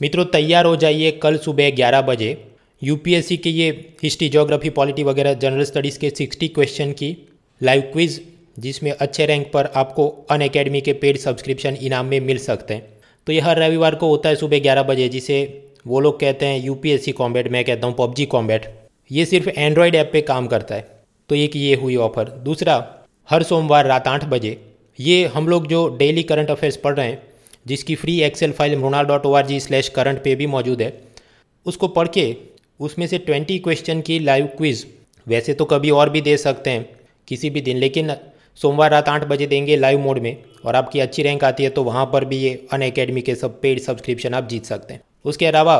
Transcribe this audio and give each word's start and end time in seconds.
मित्रों, 0.00 0.24
तैयार 0.24 0.66
हो 0.66 0.76
जाइए 0.76 1.10
कल 1.12 1.36
सुबह 1.38 1.70
ग्यारह 1.70 2.00
बजे 2.02 2.36
यूपीएससी 2.82 3.36
के 3.36 3.50
ये 3.50 3.68
हिस्ट्री 4.02 4.28
जोग्राफी 4.28 4.70
पॉलिटी 4.70 5.02
वगैरह 5.02 5.34
जनरल 5.34 5.64
स्टडीज़ 5.64 5.98
के 5.98 6.10
60 6.10 6.48
क्वेश्चन 6.48 6.92
की 6.92 7.16
लाइव 7.60 7.82
क्विज़ 7.92 8.20
जिसमें 8.58 8.90
अच्छे 8.92 9.26
रैंक 9.26 9.50
पर 9.52 9.66
आपको 9.76 10.06
अन 10.30 10.40
अकेडमी 10.40 10.80
के 10.80 10.92
पेड 10.94 11.18
सब्सक्रिप्शन 11.18 11.76
इनाम 11.82 12.06
में 12.06 12.20
मिल 12.20 12.38
सकते 12.38 12.74
हैं। 12.74 12.82
तो 13.26 13.32
ये 13.32 13.40
हर 13.40 13.58
रविवार 13.58 13.94
को 13.94 14.08
होता 14.08 14.28
है 14.28 14.36
सुबह 14.36 14.58
ग्यारह 14.58 14.82
बजे, 14.82 15.08
जिसे 15.08 15.38
वो 15.86 16.00
लोग 16.00 16.18
कहते 16.20 16.46
हैं 16.46 16.62
यू 16.64 16.74
पी 16.74 17.12
कॉम्बैट 17.12 17.48
मैं 17.48 17.64
कहता 17.64 17.86
हूँ 17.86 17.94
पबजी 17.98 18.26
कॉम्बैट 18.26 18.72
ये 19.10 19.24
सिर्फ़ 19.24 19.48
एंड्रॉयड 19.50 19.94
ऐप 19.94 20.10
पे 20.12 20.20
काम 20.22 20.46
करता 20.46 20.74
है। 20.74 20.86
तो 21.30 21.34
एक 21.34 21.56
ये 21.56 21.74
हुई 21.74 21.96
ऑफ़र 21.98 22.28
दूसरा, 22.44 22.76
हर 23.28 23.42
सोमवार 23.42 23.86
रात 23.86 24.08
आठ 24.08 24.24
बजे। 24.24 24.56
ये 24.98 25.24
हम 25.26 25.48
लोग 25.48 25.66
जो 25.66 25.86
डेली 25.98 26.22
करंट 26.22 26.50
अफेयर्स 26.50 26.76
पढ़ 26.76 26.96
रहे 26.96 27.06
हैं 27.06 27.22
जिसकी 27.66 27.94
free 27.94 28.20
Excel 28.22 28.52
file 28.52 28.76
Mrinal 28.78 29.04
dot 29.06 29.26
O 29.26 29.32
R 29.32 29.46
G 29.46 29.60
slash 29.60 29.88
current 29.88 30.22
पे 30.24 30.34
भी 30.34 30.46
मौजूद 30.48 30.82
है। 30.82 30.92
उसको 31.66 31.88
पढ़ 31.90 32.08
के 32.08 32.34
उसमें 32.80 33.06
से 33.06 33.18
ट्वेंटी 33.20 33.58
क्वेश्चन 33.58 34.00
की 34.00 34.18
लाइव 34.18 34.46
क्विज़ 34.56 34.84
वैसे 35.26 35.54
तो 35.54 35.64
कभी 35.64 35.90
और 35.92 36.10
भी 36.10 36.20
दे 36.20 36.36
सकते 36.36 36.70
हैं, 36.70 36.88
किसी 37.28 37.50
भी 37.50 37.60
दिन, 37.60 37.76
लेकिन 37.76 38.14
सोमवार 38.58 38.90
रात 38.90 39.08
आठ 39.08 39.24
बजे 39.24 39.46
देंगे 39.46 39.76
लाइव 39.76 39.98
मोड 40.00 40.18
में 40.18 40.36
और 40.64 40.76
आपकी 40.76 41.00
अच्छी 41.00 41.22
रैंक 41.22 41.44
आती 41.44 41.64
है 41.64 41.70
तो 41.70 41.82
वहाँ 41.84 42.04
पर 42.06 42.24
भी 42.24 42.36
ये 42.36 42.54
अन 42.72 42.82
अकेडमी 42.82 43.20
के 43.20 43.34
सब 43.34 43.60
पेड 43.60 43.80
सब्सक्रिप्शन 43.80 44.34
आप 44.34 44.48
जीत 44.48 44.64
सकते 44.64 44.94
हैं। 44.94 45.00
उसके 45.24 45.46
अलावा 45.46 45.76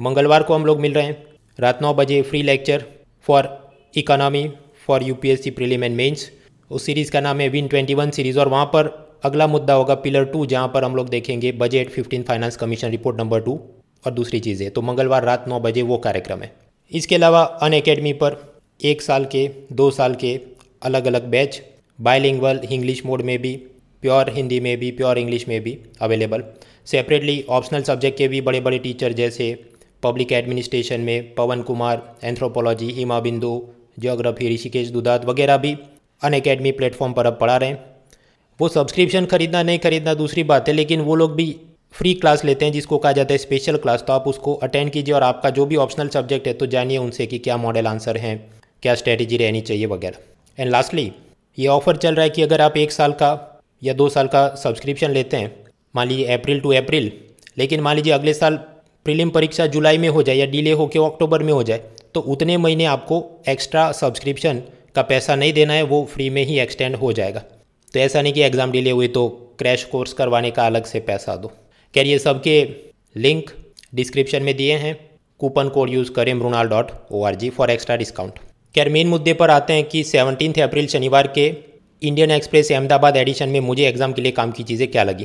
मंगलवार 0.00 0.42
को 0.42 0.54
हम 0.54 0.66
लोग 0.66 0.80
मिल 0.80 0.92
रहे 0.94 1.04
हैं, 1.04 1.16
रात 1.58 1.82
नौ 1.82 1.92
बजे 1.94 2.20
free 2.22 2.42
lecture 2.42 2.84
for 3.26 3.48
economy 3.96 4.48
for 4.86 5.02
U 5.02 5.14
P 5.14 5.30
S 5.30 5.48
prelim 5.48 5.84
and 5.84 5.96
mains 5.96 6.30
उस 6.70 6.84
सीरीज़ 6.86 7.10
का 7.12 7.20
नाम 7.20 7.40
है 7.40 7.48
विन 7.48 7.68
ट्वेंटी 7.68 7.94
वन 7.94 8.10
सीरीज़ 8.10 8.38
और 8.38 8.48
वहाँ 8.48 8.66
पर 8.66 8.88
अगला 9.22 9.46
मुद्दा 9.46 9.74
होगा 9.74 9.94
पिलर 9.96 10.24
टू, 10.24 10.44
जहाँ 10.46 10.68
पर 10.68 10.84
हम 10.84 10.96
लोग 10.96 11.08
देखेंगे 11.08 11.52
budget 11.54 11.88
fifteen 11.90 12.22
finance 12.22 12.56
commission 12.56 12.90
report 12.90 13.18
number 13.20 13.40
two 13.40 13.58
और 14.04 14.12
दूसरी 14.12 14.40
चीज़ें 14.40 14.70
तो 14.70 14.82
मंगलवार 14.82 15.24
रात 15.24 15.48
नौ 15.48 15.60
बजे 15.60 15.82
वो 15.82 15.96
कार्यक्रम 15.98 16.42
है। 16.42 16.52
इसके 16.92 17.14
अलावा 17.14 17.42
अन 17.62 17.72
अकेडमी 17.72 18.12
पर 18.12 18.36
एक 18.80 19.02
साल 19.02 19.24
के, 19.24 19.48
दो 19.72 19.90
साल 19.90 20.14
के 20.14 20.38
अलग 20.82 21.06
अलग 21.06 21.26
बैच 21.30 21.60
बायलिंगवल 21.98 22.60
इंग्लिश 22.70 23.04
मोड 23.06 23.22
में 23.22 23.38
भी 23.42 23.54
प्योर 24.02 24.30
हिंदी 24.30 24.60
में 24.60 24.76
भी 24.78 24.90
प्योर 24.92 25.18
इंग्लिश 25.18 25.48
में 25.48 25.60
भी 25.60 25.78
अवेलेबल 26.00 26.44
सेपरेटली 26.86 27.44
ऑप्शनल 27.50 27.82
सब्जेक्ट 27.82 28.18
के 28.18 28.28
भी 28.28 28.40
बड़े 28.40 28.60
बड़े 28.60 28.78
टीचर 28.78 29.12
जैसे 29.12 29.52
पब्लिक 30.02 30.32
एडमिनिस्ट्रेशन 30.32 31.00
में 31.00 31.34
पवन 31.34 31.62
कुमार 31.62 32.02
एंथ्रोपोलॉजी 32.24 32.90
हिमा 32.92 33.20
बिंदु 33.20 33.50
जियोग्राफी 33.98 34.54
ऋषिकेश 34.54 34.90
दुदात 34.90 35.24
वगैरह 35.24 35.56
भी 35.56 35.76
अन 36.22 36.34
अकेडमी 36.34 36.72
प्लेटफॉर्म 36.72 37.12
पर 37.12 37.26
अब 37.26 37.38
पढ़ा 37.40 37.56
रहे 37.56 37.70
हैं। 37.70 37.87
वो 38.58 38.68
सब्सक्रिप्शन 38.68 39.26
खरीदना, 39.26 39.62
नहीं 39.62 39.78
खरीदना 39.78 40.14
दूसरी 40.14 40.42
बात 40.44 40.68
है, 40.68 40.74
लेकिन 40.74 41.00
वो 41.00 41.14
लोग 41.14 41.34
भी 41.34 41.54
फ्री 41.94 42.12
क्लास 42.14 42.44
लेते 42.44 42.64
हैं, 42.64 42.72
जिसको 42.72 42.98
कहा 42.98 43.12
जाता 43.12 43.34
है 43.34 43.38
स्पेशल 43.38 43.76
क्लास 43.76 44.04
तो 44.06 44.12
आप 44.12 44.26
उसको 44.26 44.54
अटेंड 44.56 44.90
कीजिए 44.92 45.14
और 45.14 45.22
आपका 45.22 45.50
जो 45.50 45.66
भी 45.66 45.76
ऑप्शनल 45.78 46.08
सब्जेक्ट 46.08 46.46
है 46.46 46.52
तो 46.54 46.66
जानिए 46.68 46.98
उनसे 46.98 47.26
कि 47.26 47.38
क्या 47.38 47.56
मॉडल 47.56 47.86
आंसर 47.86 48.16
हैं, 48.16 48.38
क्या 48.82 48.94
स्ट्रेटेजी 48.94 49.36
रहनी 49.36 49.60
चाहिए 49.60 49.86
वगैरह। 49.86 50.62
एंड 50.62 50.70
लास्टली 50.70 51.10
ये 51.58 51.66
ऑफ़र 51.68 51.96
चल 51.96 52.14
रहा 52.14 52.24
है 52.24 52.30
कि 52.30 52.42
अगर 52.42 52.60
आप 52.60 52.76
एक 52.76 52.92
साल 52.92 53.12
का 53.12 53.30
या 53.82 53.92
दो 53.94 54.08
साल 54.08 54.26
का 54.26 54.48
सब्सक्रिप्शन 54.56 55.10
लेते 55.10 55.36
हैं, 55.36 55.54
मान 55.94 56.08
लीजिए 56.08 56.34
अप्रैल 56.34 56.60
टू 56.60 56.72
अप्रैल 56.74 57.12
लेकिन 57.58 57.80
मान 57.80 57.96
लीजिए 57.96 58.12
अगले 58.12 58.34
साल 58.34 58.56
प्रीलिम 59.06 59.30
परीक्षा 59.30 59.66
जुलाई 59.68 59.98
में 59.98 60.08
हो 60.08 60.22
जाए 60.22 60.36
या 60.36 60.46
डिले 60.46 60.72
होकर 60.72 61.00
अक्टूबर 61.02 61.42
में 61.42 61.52
हो 61.52 61.62
जाए 61.62 61.82
तो 62.14 62.20
उतने 62.22 62.56
महीने 62.56 62.84
आपको 62.86 63.22
एक्स्ट्रा 63.48 63.90
सब्सक्रिप्शन 63.92 64.62
का 64.94 65.02
पैसा 65.04 65.34
नहीं 65.36 65.52
देना 65.52 65.72
है, 65.72 65.82
वो 65.82 66.04
फ्री 66.04 66.28
में 66.30 66.44
ही 66.44 66.58
एक्सटेंड 66.60 66.96
हो 66.96 67.12
जाएगा। 67.12 67.42
तो 67.94 68.00
ऐसा 68.00 68.22
नहीं 68.22 68.32
कि 68.32 68.40
एग्ज़ाम 68.42 68.72
डिले 68.72 68.90
हुई 68.90 69.08
तो 69.08 69.28
क्रैश 69.58 69.84
कोर्स 69.84 70.12
करवाने 70.12 70.50
का 70.50 70.66
अलग 70.66 70.84
से 70.84 71.00
पैसा 71.00 71.36
दो। 71.36 71.48
खैर, 71.94 72.06
ये 72.06 72.18
सबके 72.18 72.56
लिंक 73.16 73.50
डिस्क्रिप्शन 73.94 74.42
में 74.42 74.56
दिए 74.56 74.74
हैं। 74.76 74.96
कूपन 75.40 75.68
कोड 75.68 75.90
यूज़ 75.90 76.10
करें 76.12 76.32
Mrinal 76.34 76.68
dot 76.68 76.90
O 77.12 77.22
R 77.24 77.34
G 77.34 77.50
for 77.50 77.70
extra 77.70 77.96
discount 77.96 78.38
खैर 78.74 78.88
मेन 78.88 79.08
मुद्दे 79.08 79.32
पर 79.34 79.50
आते 79.50 79.72
हैं 79.72 79.84
कि 79.84 80.02
सेवनटीन 80.04 80.52
अप्रैल 80.62 80.86
शनिवार 80.86 81.26
के 81.34 81.46
इंडियन 82.02 82.30
एक्सप्रेस 82.30 82.72
अहमदाबाद 82.72 83.16
एडिशन 83.16 83.48
में 83.48 83.60
मुझे 83.62 83.86
एग्ज़ाम 83.86 84.12
के 84.12 84.22
लिए 84.22 84.32
काम 84.32 84.50
की 84.52 84.62
चीज़ें 84.62 84.90
क्या 84.90 85.04
लगी? 85.04 85.24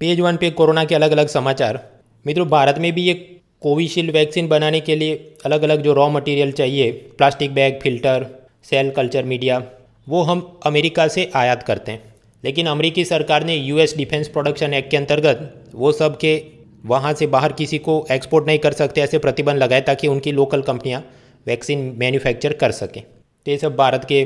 पेज 0.00 0.20
वन 0.20 0.36
पे 0.36 0.50
कोरोना 0.52 0.84
के 0.84 0.94
अलग 0.94 1.10
अलग 1.10 1.28
समाचार। 1.28 1.80
मित्रों, 2.26 2.48
भारत 2.48 2.78
में 2.78 2.92
भी 2.92 3.02
ये 3.02 3.14
कोविशील्ड 3.62 4.10
वैक्सीन 4.10 4.48
बनाने 4.48 4.80
के 4.80 4.96
लिए 4.96 5.14
अलग 5.44 5.62
अलग 5.62 5.82
जो 5.82 5.92
रॉ 5.94 6.08
मटेरियल 6.10 6.52
चाहिए 6.52 6.90
plastic 7.18 7.54
bag 7.54 7.78
filter 7.82 8.26
cell 8.64 8.90
culture 8.90 9.24
media 9.24 9.58
वो 10.06 10.22
हम 10.22 10.40
अमेरिका 10.66 11.06
से 11.08 11.30
आयात 11.34 11.62
करते 11.62 11.92
हैं। 11.92 12.14
लेकिन 12.44 12.66
अमेरिकी 12.66 13.04
सरकार 13.04 13.44
ने 13.44 13.54
यूएस 13.56 13.96
डिफेंस 13.96 14.28
प्रोडक्शन 14.28 14.74
एक्ट 14.74 14.90
के 14.90 14.96
अंतर्गत 14.96 15.70
वो 15.74 15.92
सब 15.92 16.18
के 16.18 16.40
वहाँ 16.84 17.12
से 17.14 17.26
बाहर 17.26 17.52
किसी 17.52 17.78
को 17.78 17.94
एक्सपोर्ट 18.12 18.46
नहीं 18.46 18.58
कर 18.58 18.72
सकते 18.72 19.00
ऐसे 19.00 19.18
प्रतिबंध 19.18 19.62
लगाए 19.62 19.80
ताकि 19.80 20.08
उनकी 20.08 20.32
लोकल 20.32 20.62
कंपनियाँ 20.62 21.02
वैक्सीन 21.46 21.80
मैन्युफैक्चर 21.98 22.52
कर 22.52 22.72
सकें। 22.72 23.02
तो 23.02 23.50
ये 23.50 23.56
सब 23.58 23.76
भारत 23.76 24.04
के 24.04 24.24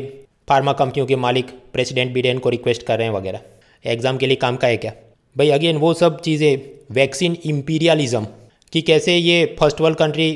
फार्मा 0.49 0.73
कंपनियों 0.73 1.07
के 1.07 1.17
मालिक 1.19 1.51
प्रेसिडेंट 1.73 2.13
बिडेन 2.13 2.39
को 2.39 2.49
रिक्वेस्ट 2.49 2.83
कर 2.83 2.99
रहे 2.99 3.07
हैं 3.07 3.15
वगैरह। 3.15 3.41
एग्ज़ाम 3.85 4.17
के 4.17 4.27
लिए 4.27 4.37
काम 4.37 4.57
का 4.57 4.69
है 4.69 4.77
क्या? 4.77 4.93
भाई 5.37 5.51
अगेन 5.51 5.77
वो 5.77 5.93
सब 5.95 6.21
चीज़ें 6.21 6.57
वैक्सीन 6.91 7.37
इम्पीरियलिज्म 7.47 8.27
कि 8.73 8.81
कैसे 8.83 9.17
ये 9.17 9.45
first 9.61 9.81
world 9.81 9.99
country 9.99 10.33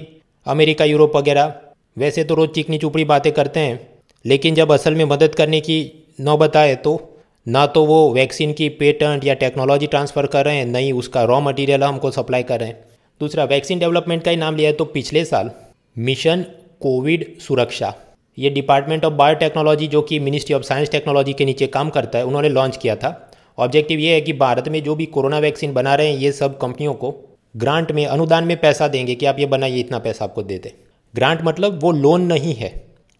America 0.46 0.84
Europe 0.84 1.16
वगैरह, 1.16 1.54
वैसे 1.96 2.24
तो 2.24 2.34
रोज़ 2.34 2.50
चिकनी 2.50 2.78
चुपड़ी 2.78 3.04
बातें 3.06 3.32
करते 3.32 3.60
हैं। 3.60 3.78
लेकिन 4.24 4.54
जब 4.54 4.72
असल 4.72 4.94
में 4.94 5.04
मदद 5.04 5.34
करने 5.34 5.60
की 5.60 5.76
नौबत 6.20 6.56
आए 6.56 6.74
तो 6.76 7.00
ना 7.46 7.66
तो 7.66 7.84
वो 7.86 7.98
वैक्सीन 8.12 8.52
की 8.52 8.68
पेटेंट 8.68 9.24
या 9.24 9.34
टेक्नोलॉजी 9.34 9.86
ट्रांसफ़र 9.86 10.26
कर 10.26 10.44
रहे 10.44 10.56
हैं, 10.56 10.66
नहीं, 10.66 10.92
उसका 10.92 11.22
रॉ 11.24 11.40
मटेरियल 11.40 11.82
हमको 11.82 12.10
सप्लाई 12.10 12.42
कर 12.42 12.60
रहे 12.60 12.68
हैं। 12.68 12.84
दूसरा, 13.20 13.44
वैक्सीन 13.44 13.78
डेवलपमेंट 13.78 14.22
का 14.24 14.30
ही 14.30 14.36
नाम 14.36 14.56
लिया 14.56 14.70
है 14.70 14.76
तो 14.76 14.84
पिछले 14.86 15.24
साल 15.24 15.50
मिशन 15.96 16.44
कोविड 16.82 17.26
सुरक्षा, 17.40 17.94
ये 18.38 18.50
डिपार्टमेंट 18.50 19.04
ऑफ़ 19.04 19.12
बायोटेक्नोलॉजी 19.14 19.86
जो 19.86 20.02
कि 20.02 20.18
मिनिस्ट्री 20.20 20.54
ऑफ़ 20.54 20.62
साइंस 20.62 20.90
टेक्नोलॉजी 20.90 21.32
के 21.32 21.44
नीचे 21.44 21.66
काम 21.66 21.90
करता 21.90 22.18
है, 22.18 22.24
उन्होंने 22.24 22.48
लॉन्च 22.48 22.76
किया 22.76 22.96
था। 22.96 23.30
ऑब्जेक्टिव 23.58 23.98
ये 24.00 24.14
है 24.14 24.20
कि 24.20 24.32
भारत 24.34 24.68
में 24.68 24.82
जो 24.82 24.94
भी 24.94 25.06
कोरोना 25.08 25.38
वैक्सीन 25.38 25.72
बना 25.72 25.94
रहे 25.94 26.08
हैं, 26.08 26.18
ये 26.18 26.32
सब 26.32 26.58
कंपनियों 26.58 26.94
को 26.94 27.14
ग्रांट 27.54 27.92
में, 27.92 28.04
अनुदान 28.06 28.44
में 28.44 28.56
पैसा 28.56 28.88
देंगे 28.88 29.14
कि 29.14 29.26
आप 29.26 29.38
ये 29.38 29.46
बनाइए, 29.46 29.80
इतना 29.80 29.98
पैसा 29.98 30.24
आपको 30.24 30.42
दे 30.42 30.58
दें। 30.58 30.70
ग्रांट 31.14 31.40
मतलब 31.44 31.78
वो 31.82 31.92
लोन 31.92 32.22
नहीं 32.22 32.54
है। 32.54 32.72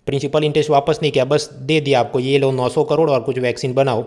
प्रिंसिपल 0.06 0.44
इंटरेस्ट 0.44 0.70
वापस 0.70 0.98
नहीं 1.03 1.12
किया, 1.12 1.25
बस 1.25 1.48
दे 1.53 1.81
दिया 1.81 2.00
आपको, 2.00 2.20
ये 2.20 2.38
लो 2.38 2.50
900 2.53 2.84
करोड़ 2.84 3.10
और 3.10 3.20
कुछ 3.22 3.38
वैक्सीन 3.38 3.75
बनाओ। 3.75 4.03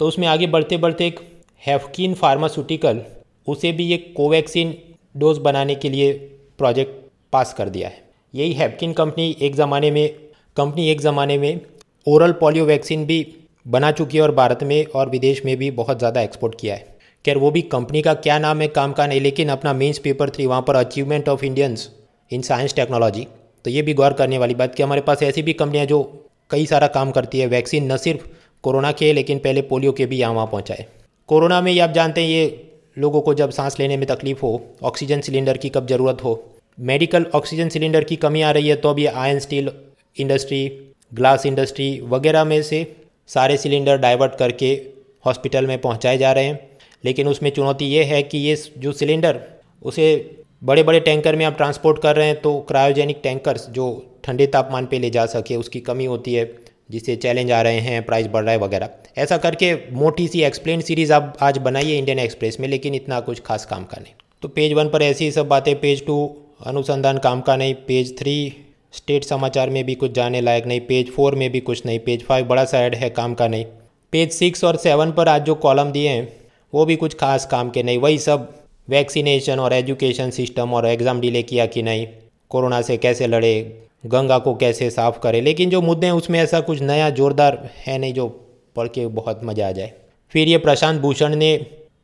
तो 0.00 0.06
उसमें 0.08 0.26
आगे 0.28 0.46
बढ़ते 0.48 0.76
बढ़ते 0.78 1.06
एक 1.06 1.20
हैफकिन 1.62 2.14
फार्मास्यूटिकल 2.14 3.00
उसे 3.48 3.72
भी 3.72 3.84
ये 3.84 3.96
कोवैक्सीन 4.16 4.74
डोज 5.14 5.38
बनाने 5.38 5.74
के 5.74 5.88
लिए 5.88 6.12
प्रोजेक्ट 6.58 6.92
पास 7.32 7.52
कर 7.54 7.68
दिया 7.68 7.88
है। 7.88 8.02
यही 8.34 8.52
हैपकिन 8.52 8.92
कंपनी 8.92 9.36
एक 9.40 9.54
ज़माने 9.56 9.90
में 9.90 10.08
कंपनी 10.56 10.88
एक 10.90 11.00
ज़माने 11.00 11.36
में 11.38 11.60
ओरल 12.06 12.32
पोलियो 12.32 12.64
वैक्सीन 12.64 13.04
भी 13.06 13.26
बना 13.66 13.90
चुकी 13.92 14.18
है 14.18 14.22
और 14.22 14.34
भारत 14.34 14.62
में 14.62 14.84
और 14.86 15.08
विदेश 15.10 15.44
में 15.44 15.56
भी 15.56 15.70
बहुत 15.72 15.98
ज़्यादा 15.98 16.20
एक्सपोर्ट 16.20 16.54
किया 16.60 16.74
है। 16.74 16.98
खैर, 17.24 17.38
वो 17.38 17.50
भी 17.50 17.62
कंपनी 17.64 18.02
का 18.02 18.14
क्या 18.16 18.38
नाम 18.38 18.60
है, 18.60 18.68
काम 18.68 18.92
का 18.92 19.06
नहीं, 19.06 19.20
लेकिन 19.20 19.48
अपना 19.48 19.72
मेंस 19.72 19.98
पेपर 19.98 20.30
थ्री 20.30 20.46
वहाँ 20.46 20.62
पर 20.62 20.76
achievement 20.76 21.28
of 21.28 21.44
Indians 21.44 21.88
in 22.30 22.42
science 22.42 22.74
technology 22.74 23.26
तो 23.64 23.70
ये 23.70 23.82
भी 23.82 23.94
गौर 23.94 24.12
करने 24.12 24.38
वाली 24.38 24.54
बात 24.54 24.74
कि 24.74 24.82
हमारे 24.82 25.00
पास 25.00 25.22
ऐसी 25.22 25.42
भी 25.42 25.52
कंपनियाँ 25.52 25.86
जो 25.86 26.02
कई 26.50 26.66
सारा 26.66 26.86
काम 26.88 27.10
करती 27.10 27.40
है, 27.40 27.46
वैक्सीन 27.46 27.92
न 27.92 27.96
सिर्फ़ 27.96 28.26
कोरोना 28.64 28.92
के, 28.92 29.12
लेकिन 29.12 29.38
पहले 29.38 29.62
पोलियो 29.62 29.92
के 29.92 30.06
भी 30.06 30.18
यहाँ 30.18 30.34
वहाँ 30.34 30.46
पहुँचाए। 30.46 30.86
कोरोना 31.28 31.60
में 31.60 31.72
ये 31.72 31.80
आप 31.80 31.90
जानते 31.90 32.20
हैं, 32.20 32.28
ये 32.28 32.70
लोगों 32.96 33.20
को 33.20 33.34
जब 33.34 33.50
सांस 33.50 33.78
लेने 33.80 33.96
में 33.96 34.06
तकलीफ़ 34.06 34.40
हो, 34.42 34.60
ऑक्सीजन 34.82 35.20
सिलेंडर 35.20 35.56
की 35.56 35.68
कब 35.68 35.86
ज़रूरत 35.86 36.24
हो, 36.24 36.42
मेडिकल 36.80 37.26
ऑक्सीजन 37.34 37.68
सिलेंडर 37.68 38.04
की 38.04 38.16
कमी 38.16 38.42
आ 38.42 38.50
रही 38.50 38.68
है 38.68 38.76
तो 38.76 38.88
अब 38.88 38.98
ये 38.98 39.06
iron 39.06 39.38
steel 39.38 39.70
industry, 40.16 40.68
glass 41.12 41.46
industry 41.46 42.00
वगैरह 42.04 42.44
में 42.44 42.62
से 42.62 42.86
सारे 43.28 43.56
सिलेंडर 43.56 43.96
डाइवर्ट 43.98 44.34
करके 44.34 44.72
हॉस्पिटल 45.24 45.66
में 45.66 45.80
पहुँचाए 45.80 46.18
जा 46.18 46.32
रहे 46.32 46.44
हैं। 46.44 46.58
लेकिन 47.04 47.28
उसमें 47.28 47.50
चुनौती 47.50 47.84
ये 47.84 48.04
है 48.04 48.22
कि 48.22 48.38
ये 48.38 48.56
जो 48.78 48.92
सिलेंडर, 48.92 49.40
उसे 49.82 50.06
बड़े 50.62 50.82
बड़े 50.82 51.00
टैंकर 51.00 51.36
में 51.36 51.44
आप 51.44 51.56
ट्रांसपोर्ट 51.56 52.02
कर 52.02 52.16
रहे 52.16 52.26
हैं 52.26 52.40
तो 52.40 52.58
क्रायोजेनिक 52.60 53.20
टैंकर्स 53.22 53.68
जो 53.70 53.84
ठंडे 54.24 54.46
तापमान 54.46 54.86
पे 54.86 54.98
ले 54.98 55.10
जा 55.10 55.24
सके, 55.26 55.56
उसकी 55.56 55.80
कमी 55.80 56.04
होती 56.04 56.34
है, 56.34 56.44
जिससे 56.90 57.16
चैलेंज 57.16 57.52
आ 57.52 57.60
रहे 57.62 57.78
हैं, 57.78 58.02
प्राइस 58.06 58.26
बढ़ 58.26 58.42
रहा 58.42 58.52
है 58.52 58.58
वगैरह। 58.58 58.88
ऐसा 59.18 59.36
करके 59.36 59.72
मोटी 59.92 60.26
सी 60.28 60.42
एक्सप्लेन 60.42 60.80
सीरीज़ 60.80 61.12
आप 61.12 61.36
आज 61.42 61.58
बनाइए 61.58 61.98
इंडियन 61.98 62.18
एक्सप्रेस 62.18 62.60
में, 62.60 62.68
लेकिन 62.68 62.94
इतना 62.94 63.20
कुछ 63.20 63.40
खास 63.40 63.64
काम 63.66 63.84
का 63.84 64.00
नहीं। 64.00 64.12
तो 64.42 64.48
पेज 64.48 64.72
वन 64.72 64.88
पर 64.88 65.02
ऐसी 65.02 65.24
ही 65.24 65.30
सब 65.30 65.48
बातें, 65.48 65.74
पेज 65.80 66.06
टू 66.06 66.36
अनुसंधान 66.66 67.18
काम 67.18 67.40
का 67.40 67.56
नहीं, 67.56 67.74
पेज 67.88 68.18
थ्री 68.18 68.36
स्टेट 68.92 69.24
समाचार 69.24 69.70
में 69.70 69.84
भी 69.84 69.94
कुछ 69.94 70.12
जाने 70.12 70.40
लायक 70.40 70.66
नहीं, 70.66 70.80
पेज 70.80 71.10
फोर 71.10 71.34
में 71.34 71.50
भी 71.52 71.60
कुछ 71.60 71.84
नहीं, 71.86 71.98
पेज 71.98 72.24
फाइव 72.24 72.46
बड़ा 72.46 72.64
सा 72.64 72.78
ऐड 72.78 72.94
है 72.94 73.10
काम 73.10 73.34
का 73.34 73.48
नहीं। 73.48 73.64
पेज 74.12 74.32
सिक्स 74.32 74.64
और 74.64 74.76
सेवन 74.76 75.12
पर 75.12 75.28
आज 75.28 75.42
जो 75.42 75.54
कॉलम 75.54 75.92
दिए 75.92 76.08
हैं, 76.08 76.32
वो 76.72 76.84
भी 76.84 76.96
कुछ 76.96 77.14
खास 77.14 77.46
काम 77.46 77.70
के 77.70 77.82
नहीं, 77.82 77.98
वही 77.98 78.18
सब 78.18 78.52
वैक्सीनेशन 78.90 79.60
और 79.60 79.72
एजुकेशन 79.72 80.30
सिस्टम 80.32 80.72
और 80.72 80.86
एग्ज़ाम 80.86 81.20
डिले 81.20 81.42
किया 81.44 81.66
कि 81.66 81.82
नहीं, 81.82 82.06
कोरोना 82.50 82.80
से 82.82 82.96
कैसे 82.98 83.26
लड़े, 83.26 83.82
गंगा 84.06 84.38
को 84.38 84.54
कैसे 84.56 84.90
साफ़ 84.90 85.18
करें। 85.22 85.40
लेकिन 85.42 85.70
जो 85.70 85.80
मुद्दे 85.82 86.06
हैं, 86.06 86.14
उसमें 86.14 86.38
ऐसा 86.40 86.60
कुछ 86.62 86.80
नया 86.82 87.10
ज़ोरदार 87.12 87.58
है 87.78 87.98
नहीं 87.98 88.14
जो 88.14 88.28
पढ़ 88.76 88.88
के 88.88 89.06
बहुत 89.08 89.40
मज़ा 89.44 89.68
आ 89.68 89.72
जाए। 89.72 89.92
फिर 90.34 90.48
ये 90.48 90.58
प्रशांत 90.60 91.00
भूषण 91.00 91.34
ने 91.36 91.54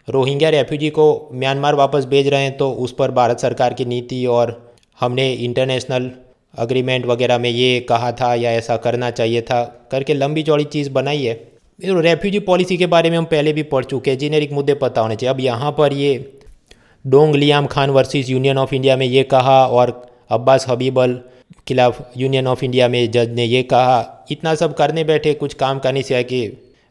रोहिंग्या 0.08 0.50
रेफ्यूजी 0.50 0.90
को 0.90 1.06
म्यांमार 1.34 1.74
वापस 1.74 2.04
भेज 2.04 2.28
रहे 2.28 2.42
हैं 2.42 2.56
तो 2.56 2.70
उस 2.72 2.92
पर 2.92 3.10
भारत 3.12 3.40
सरकार 3.40 3.74
की 3.74 3.84
नीति 3.84 4.24
और 4.28 4.54
हमने 4.98 5.32
इंटरनेशनल 5.34 6.10
अग्रीमेंट 6.54 7.06
वगैरह 7.06 7.38
में 7.38 7.48
ये 7.50 7.80
कहा 7.80 8.10
था 8.12 8.34
या 8.34 8.50
ऐसा 8.52 8.76
करना 8.78 9.10
चाहिए 9.12 9.40
था, 9.42 9.62
करके 9.90 10.14
लंबी 10.14 10.42
चौड़ी 10.42 10.64
चीज़ 10.66 10.90
बनाई 10.90 11.22
है। 11.24 11.34
रेफ्यूजी 11.80 12.38
पॉलिसी 12.40 12.76
के 12.76 12.86
बारे 12.88 13.10
में 13.10 13.16
हम 13.18 13.24
पहले 13.26 13.52
भी 13.52 13.62
पढ़ 13.64 13.84
चुके 13.84 14.10
हैं, 14.10 14.18
जीनेरिक 14.18 14.52
मुद्दे 14.52 14.74
पता 14.76 15.00
होने 15.00 15.16
चाहिए। 15.16 15.34
अब 15.34 15.40
यहाँ 15.40 15.72
पर 15.72 15.92
ये 15.94 16.14
Dong 17.06 17.34
Liam 17.34 17.66
Khan 17.66 17.90
versus 17.90 18.28
union 18.30 18.58
of 18.58 18.74
India 18.74 18.96
में 18.96 19.04
ये 19.06 19.22
कहा 19.22 19.66
और 19.66 19.90
अब्बास 20.30 20.64
हबीबल 20.68 21.14
खिलाफ 21.68 22.12
यूनियन 22.16 22.46
ऑफ़ 22.46 22.64
इंडिया 22.64 22.88
में 22.88 23.10
जज 23.10 23.34
ने 23.34 23.44
ये 23.44 23.62
कहा। 23.62 24.26
इतना 24.30 24.54
सब 24.54 24.74
करने 24.74 25.04
बैठे, 25.04 25.34
कुछ 25.34 25.54
काम 25.54 25.78
करने 25.78 26.02
से 26.02 26.14
है 26.16 26.22
कि 26.24 26.40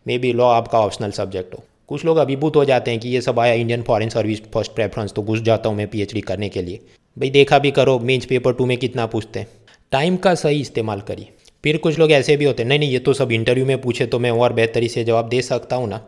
मे 0.06 0.18
बी 0.18 0.32
लॉ 0.34 0.50
आपका 0.50 0.80
ऑप्शनल 0.80 1.12
सब्जेक्ट 1.12 1.54
हो। 1.54 1.64
कुछ 1.88 2.06
लोग 2.06 2.18
अभिभूत 2.18 2.56
हो 2.56 2.64
जाते 2.66 2.92
हैं 2.92 3.00
कि 3.00 3.10
ये 3.10 3.22
सब 3.22 3.40
आया 3.40 3.54
Indian 3.54 3.82
foreign 3.82 4.10
service 4.10 4.42
first 4.54 4.72
preference 4.72 5.14
तो 5.14 5.22
घुस 5.24 5.42
जाता 5.42 5.70
हूँ 5.70 5.78
मैं 5.78 5.88
पीएचडी 5.88 6.22
करने 6.22 6.50
के 6.50 6.62
लिए। 6.62 6.80
भाई 7.18 7.30
देखा 7.30 7.60
भी 7.60 7.72
करो 7.72 7.98
मीन्स 8.02 8.26
पेपर 8.26 8.54
टू 8.54 8.66
में 8.66 8.78
कितना 8.78 9.06
पूछते 9.06 9.40
हैं। 9.40 9.48
टाइम 9.92 10.18
का 10.18 10.34
सही 10.36 10.62
इस्तेमाल 10.62 11.02
करिए। 11.02 11.28
फिर 11.64 11.78
कुछ 11.78 12.00
लोग 12.00 12.12
ऐसे 12.12 12.38
भी 12.38 12.46
होते 12.46 12.64
हैं, 12.64 12.70
नहीं 12.70 12.80
नहीं, 12.80 12.92
ये 12.92 13.00
तो 13.00 13.14
सब 13.14 13.32
इंटरव्यू 13.32 13.66
में 13.66 13.82
पूछे 13.82 14.06
तो 14.06 14.20
मैं 14.20 14.32
और 14.32 14.54
बेहतरी 14.54 14.88
से 14.88 15.04
जवाब 15.04 15.30
दे 15.30 15.42
सकता 15.42 15.76
हूँ 15.76 15.90
ना। 15.90 16.02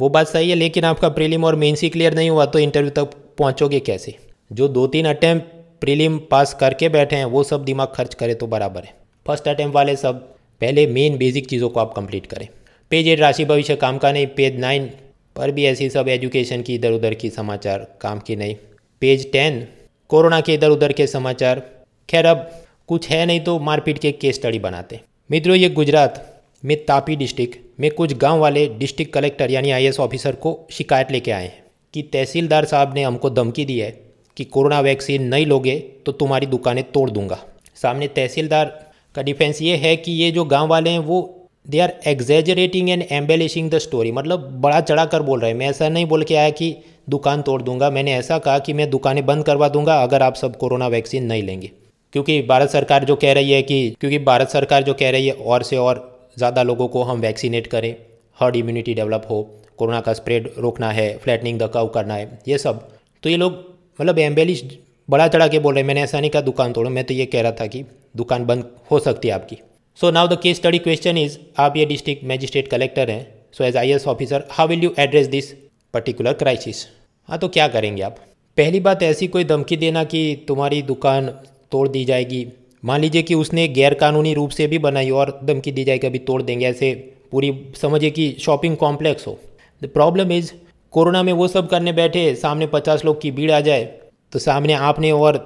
वो 0.00 0.08
बात 0.08 0.28
सही 0.28 0.50
है, 0.50 0.56
लेकिन 0.56 0.84
आपका 0.84 1.08
प्रीलिम 1.10 1.44
और 1.44 1.54
मेन्स 1.56 1.82
ही 1.82 1.88
क्लियर 1.88 2.14
नहीं 2.14 2.30
हुआ 2.30 2.46
तो 2.46 2.58
इंटरव्यू 2.58 2.90
तक 2.98 3.10
पहुँचोगे 3.38 3.80
कैसे? 3.80 4.14
जो 4.52 4.68
दो 4.68 4.86
तीन 4.86 5.06
अटैम्प्ट 5.06 5.46
प्रीलिम 5.80 6.18
पास 6.18 6.54
करके 6.54 6.88
बैठे 6.88 7.16
हैं, 7.16 7.24
वो 7.24 7.42
सब 7.42 7.64
दिमाग 7.64 7.88
खर्च 7.94 8.14
करें 8.14 8.34
तो 8.36 8.46
बराबर 8.46 8.84
है। 8.84 8.94
फ़र्स्ट 9.26 9.48
अटैम्प्ट 9.48 9.74
वाले 9.74 9.96
सब, 9.96 10.20
पहले 10.60 10.86
मेन 10.86 11.16
बेसिक 11.16 11.46
चीज़ों 11.46 11.68
को 11.68 11.80
आप 11.80 11.92
कंप्लीट 11.94 12.26
करें। 12.26 12.48
पेज 12.90 13.08
एट 13.08 13.20
राशि 13.20 13.44
भविष्य, 13.44 13.76
काम 13.76 13.98
का 13.98 14.12
नहीं। 14.12 14.26
पेज 14.26 14.58
नाइन 14.58 14.90
पर 15.36 15.50
भी 15.50 15.64
ऐसी 15.64 15.90
सब 15.90 16.08
एजुकेशन 16.08 16.62
की 16.62 16.74
इधर 16.74 16.92
उधर 16.92 17.14
की 17.14 17.30
समाचार, 17.30 17.86
काम 18.00 18.18
की 18.18 18.36
नहीं। 18.36 18.56
पेज 19.00 19.32
टेन 19.32 19.68
कोरोना 20.08 20.40
के 20.40 20.54
इधर 20.54 20.68
उधर 20.68 20.92
के 20.92 21.06
समाचार। 21.06 21.62
खैर 22.08 22.26
अब, 22.26 22.50
कुछ 22.88 23.08
है 23.08 23.26
नहीं 23.26 23.40
तो 23.40 23.58
मारपीट 23.58 23.98
के 23.98 24.12
केस 24.12 24.34
स्टडी 24.34 24.58
बनाते। 24.58 25.00
मित्रों, 25.30 25.56
ये 25.56 25.68
गुजरात 25.68 26.42
में 26.64 26.84
तापी 26.84 27.16
डिस्ट्रिक्ट 27.16 27.80
में 27.80 27.90
कुछ 27.90 28.14
गाँव 28.14 28.38
वाले 28.38 28.66
डिस्ट्रिक्ट 28.68 29.12
कलेक्टर 29.12 29.50
यानी 29.50 29.70
आईएएस 29.70 30.00
ऑफिसर 30.00 30.34
को 30.34 30.68
शिकायत 30.70 31.10
लेके 31.10 31.30
आए 31.30 31.44
हैं। 31.44 31.65
कि 31.96 32.02
तहसीलदार 32.12 32.64
साहब 32.64 32.94
ने 32.94 33.02
हमको 33.02 33.28
धमकी 33.30 33.64
दी 33.64 33.78
है 33.78 33.90
कि 34.36 34.44
कोरोना 34.46 34.80
वैक्सीन 34.80 35.22
नहीं 35.24 35.44
लोगे 35.46 35.74
तो 36.06 36.12
तुम्हारी 36.12 36.46
दुकानें 36.46 36.82
तोड़ 36.92 37.08
दूँगा। 37.10 37.38
सामने 37.74 38.08
तहसीलदार 38.08 38.66
का 39.14 39.22
डिफेंस 39.22 39.62
ये 39.62 39.76
है 39.76 39.94
कि 39.96 40.12
ये 40.12 40.30
जो 40.30 40.44
गाँव 40.44 40.68
वाले 40.68 40.90
हैं, 40.90 40.98
वो 40.98 41.48
they 41.66 41.80
are 41.80 41.92
exaggerating 42.06 42.90
and 42.90 43.04
embellishing 43.12 43.70
the 43.70 43.78
story 43.78 44.12
मतलब 44.12 44.40
बड़ा 44.60 44.80
चढ़ा 44.80 45.04
कर 45.06 45.22
बोल 45.22 45.40
रहे 45.40 45.50
हैं। 45.50 45.58
मैं 45.58 45.68
ऐसा 45.68 45.88
नहीं 45.88 46.06
बोल 46.06 46.24
के 46.24 46.34
आया 46.34 46.50
कि 46.50 46.74
दुकान 47.08 47.42
तोड़ 47.42 47.60
दूँगा। 47.62 47.90
मैंने 47.90 48.14
ऐसा 48.14 48.38
कहा 48.38 48.58
कि 48.58 48.72
मैं 48.72 48.90
दुकानें 48.90 49.24
बंद 49.26 49.44
करवा 49.44 49.68
दूँगा 49.68 50.00
अगर 50.02 50.22
आप 50.22 50.34
सब 50.34 50.56
कोरोना 50.56 50.88
वैक्सीन 50.88 51.24
नहीं 51.24 51.42
लेंगे। 51.42 51.70
क्योंकि 52.12 52.40
भारत 52.42 52.70
सरकार 52.70 53.04
जो 53.04 53.16
कह 53.16 53.32
रही 53.32 53.50
है 53.52 53.62
कि, 53.62 53.90
क्योंकि 54.00 54.18
भारत 54.20 54.48
सरकार 54.48 54.82
जो 54.82 54.94
कह 54.94 55.10
रही 55.10 55.26
है, 55.26 55.32
और 55.32 55.62
से 55.62 55.76
और 55.78 56.30
ज़्यादा 56.38 56.62
लोगों 56.62 56.88
को 56.88 57.02
हम 57.02 57.20
वैक्सीनेट 57.20 57.66
करें 57.66 57.94
हर्ड 58.38 58.56
इम्यूनिटी 58.56 58.94
डेवलप 58.94 59.26
हो। 59.30 59.46
कोरोना 59.78 60.00
का 60.00 60.12
स्प्रेड 60.12 60.50
रोकना 60.58 60.90
है, 60.90 61.16
फ्लैटनिंग 61.18 61.58
द 61.58 61.70
कव 61.74 61.88
करना 61.88 62.14
है, 62.14 62.38
ये 62.48 62.58
सब। 62.58 62.88
तो 63.22 63.30
ये 63.30 63.36
लोग 63.36 63.64
मतलब 63.98 64.18
एम्बेलिश 64.18 64.64
बड़ा 65.08 65.28
चढ़ा 65.28 65.46
के 65.48 65.58
बोल 65.58 65.74
रहे 65.74 65.82
हैं, 65.82 65.86
मैंने 65.86 66.02
ऐसा 66.02 66.20
नहीं 66.20 66.30
कहा 66.30 66.42
दुकान 66.42 66.72
तोड़ो, 66.72 66.90
मैं 66.90 67.04
तो 67.04 67.14
ये 67.14 67.26
कह 67.26 67.42
रहा 67.42 67.52
था 67.52 67.66
कि 67.66 67.84
दुकान 68.16 68.44
बंद 68.44 68.70
हो 68.90 68.98
सकती 68.98 69.28
है 69.28 69.34
आपकी। 69.34 69.56
So 69.98 70.10
now 70.10 70.28
the 70.28 70.38
case 70.42 70.56
study 70.56 70.78
question 70.78 71.18
is 71.18 71.38
आप 71.58 71.76
ये 71.76 71.84
डिस्ट्रिक्ट 71.86 72.24
मैजिस्ट्रेट 72.24 72.68
कलेक्टर 72.68 73.10
हैं 73.10 73.26
so 73.52 73.64
as 73.64 73.76
I 73.76 73.94
officer 74.06 74.44
how 74.50 74.68
will 74.68 74.84
you 74.84 74.94
address 74.98 75.26
this 75.26 75.52
particular 75.94 76.32
crisis 76.34 76.86
हाँ 77.28 77.38
तो 77.38 77.48
क्या 77.48 77.68
करेंगे 77.68 78.02
आप? 78.02 78.16
पहली 78.58 78.80
बात 78.80 79.02
ऐसी 79.02 79.26
कोई 79.28 79.44
धमकी 79.44 79.76
देना 79.76 80.04
कि 80.04 80.44
तुम्हारी 80.48 80.82
दुकान 80.82 81.26
तोड़ 81.72 81.88
दी 81.88 82.04
जाएगी। 82.04 82.46
मान 82.82 83.00
लीजिए 83.00 83.22
कि 83.22 83.34
उसने 83.34 83.66
गैरकानूनी 83.68 84.34
रूप 84.34 84.50
से 84.50 84.66
भी 84.66 84.78
बनाई 84.78 85.10
और 85.10 85.38
धमकी 85.44 85.72
दी 85.72 85.84
जाएगी, 85.84 86.06
अभी 86.06 86.18
तोड़ 86.18 86.42
देंगे, 86.42 86.66
ऐसे 86.66 86.92
पूरी 87.32 87.52
समझिए 87.76 88.10
कि 88.10 88.34
शॉपिंग 88.40 88.76
कॉम्प्लेक्स 88.76 89.26
हो। 89.26 89.38
द 89.82 89.88
प्रॉब्लम 89.88 90.32
इज़ 90.32 90.52
कोरोना 90.92 91.22
में 91.22 91.32
वो 91.32 91.48
सब 91.48 91.68
करने 91.68 91.92
बैठे, 91.92 92.34
सामने 92.34 92.66
पचास 92.66 93.04
लोग 93.04 93.20
की 93.20 93.30
भीड़ 93.30 93.50
आ 93.52 93.60
जाए 93.60 93.84
तो 94.32 94.38
सामने 94.38 94.72
आपने 94.72 95.10
और 95.12 95.36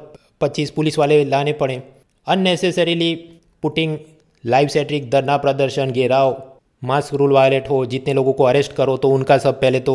पच्चीस 0.40 0.70
पुलिस 0.70 0.98
वाले 0.98 1.24
लाने 1.24 1.52
पड़े। 1.54 1.82
अननेसेसरीली 2.26 3.14
पुटिंग 3.62 3.96
लाइव 4.44 4.68
सेट्रिक 4.68 5.10
धरना 5.10 5.36
प्रदर्शन, 5.36 5.90
घेराव 5.90 6.42
मास्क 6.82 7.14
रूल 7.14 7.32
वायलेट 7.32 7.68
हो, 7.70 7.84
जितने 7.86 8.12
लोगों 8.14 8.32
को 8.32 8.44
अरेस्ट 8.44 8.72
करो 8.72 8.96
तो 8.96 9.08
उनका 9.10 9.38
सब 9.38 9.60
पहले 9.60 9.80
तो 9.80 9.94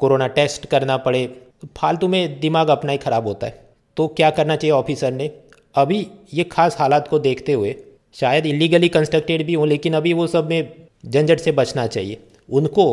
कोरोना 0.00 0.26
टेस्ट 0.28 0.66
करना 0.66 0.96
पड़े। 0.98 1.26
तो 1.26 1.68
फालतू 1.76 2.08
में 2.08 2.40
दिमाग 2.40 2.68
अपना 2.68 2.92
ही 2.92 2.98
ख़राब 2.98 3.26
होता 3.26 3.46
है। 3.46 3.66
तो 3.96 4.06
क्या 4.08 4.30
करना 4.30 4.56
चाहिए 4.56 4.72
ऑफिसर 4.72 5.12
ने? 5.12 5.30
अभी 5.74 6.06
ये 6.34 6.44
खास 6.46 6.76
हालात 6.78 7.08
को 7.08 7.18
देखते 7.20 7.52
हुए, 7.52 7.74
शायद 8.16 8.46
इलीगली 8.46 8.88
कंस्ट्रक्टेड 8.88 9.46
भी 9.46 9.54
हो, 9.54 9.64
लेकिन 9.64 9.94
अभी 9.94 10.12
वो 10.12 10.26
सब 10.26 10.48
में 10.48 10.72
झंझट 11.06 11.40
से 11.40 11.52
बचना 11.52 11.86
चाहिए। 11.88 12.18
उनको 12.48 12.84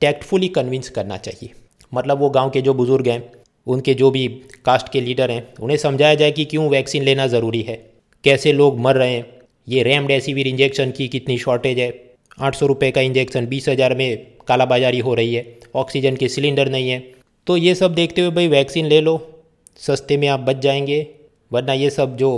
टैक्टफुली 0.00 0.48
कन्विंस 0.48 0.88
करना 0.88 1.16
चाहिए। 1.16 1.52
मतलब 1.94 2.18
वो 2.18 2.30
गाँव 2.30 2.50
के 2.50 2.60
जो 2.62 2.74
बुज़ुर्ग 2.74 3.08
हैं, 3.08 3.22
उनके 3.66 3.94
जो 3.94 4.10
भी 4.10 4.26
कास्ट 4.64 4.88
के 4.88 5.00
लीडर 5.00 5.30
हैं, 5.30 5.46
उन्हें 5.60 5.76
समझाया 5.76 6.14
जाए 6.14 6.30
कि 6.30 6.44
क्यों 6.44 6.68
वैक्सीन 6.70 7.02
लेना 7.02 7.26
ज़रूरी 7.26 7.62
है। 7.62 7.76
कैसे 8.24 8.52
लोग 8.52 8.78
मर 8.78 8.96
रहे 8.96 9.14
हैं, 9.14 9.26
ये 9.68 9.82
रेमडेसिविर 9.82 10.46
इंजेक्शन 10.46 10.90
की 10.90 11.08
कितनी 11.08 11.38
शॉर्टेज 11.38 11.78
है। 11.78 11.92
आठ 12.40 12.54
सौ 12.54 12.66
रुपये 12.66 12.90
का 12.90 13.00
इंजेक्शन 13.00 13.46
बीस 13.46 13.68
हज़ार 13.68 13.94
में 13.94 14.26
कालाबाजारी 14.48 14.98
हो 14.98 15.14
रही 15.14 15.34
है 15.34 15.46
ऑक्सीजन 15.74 16.16
के 16.16 16.28
सिलेंडर 16.28 16.68
नहीं 16.68 16.90
है। 16.90 16.98
तो 17.46 17.56
ये 17.56 17.74
सब 17.74 17.94
देखते 17.94 18.20
हुए 18.20 18.30
भाई 18.30 18.48
वैक्सीन 18.48 18.86
ले 18.86 19.00
लो, 19.00 19.16
सस्ते 19.76 20.16
में 20.16 20.28
आप 20.28 20.40
बच 20.40 20.56
जाएँगे, 20.56 21.06
वरना 21.50 21.72
ये 21.72 21.90
सब 21.90 22.16
जो 22.16 22.30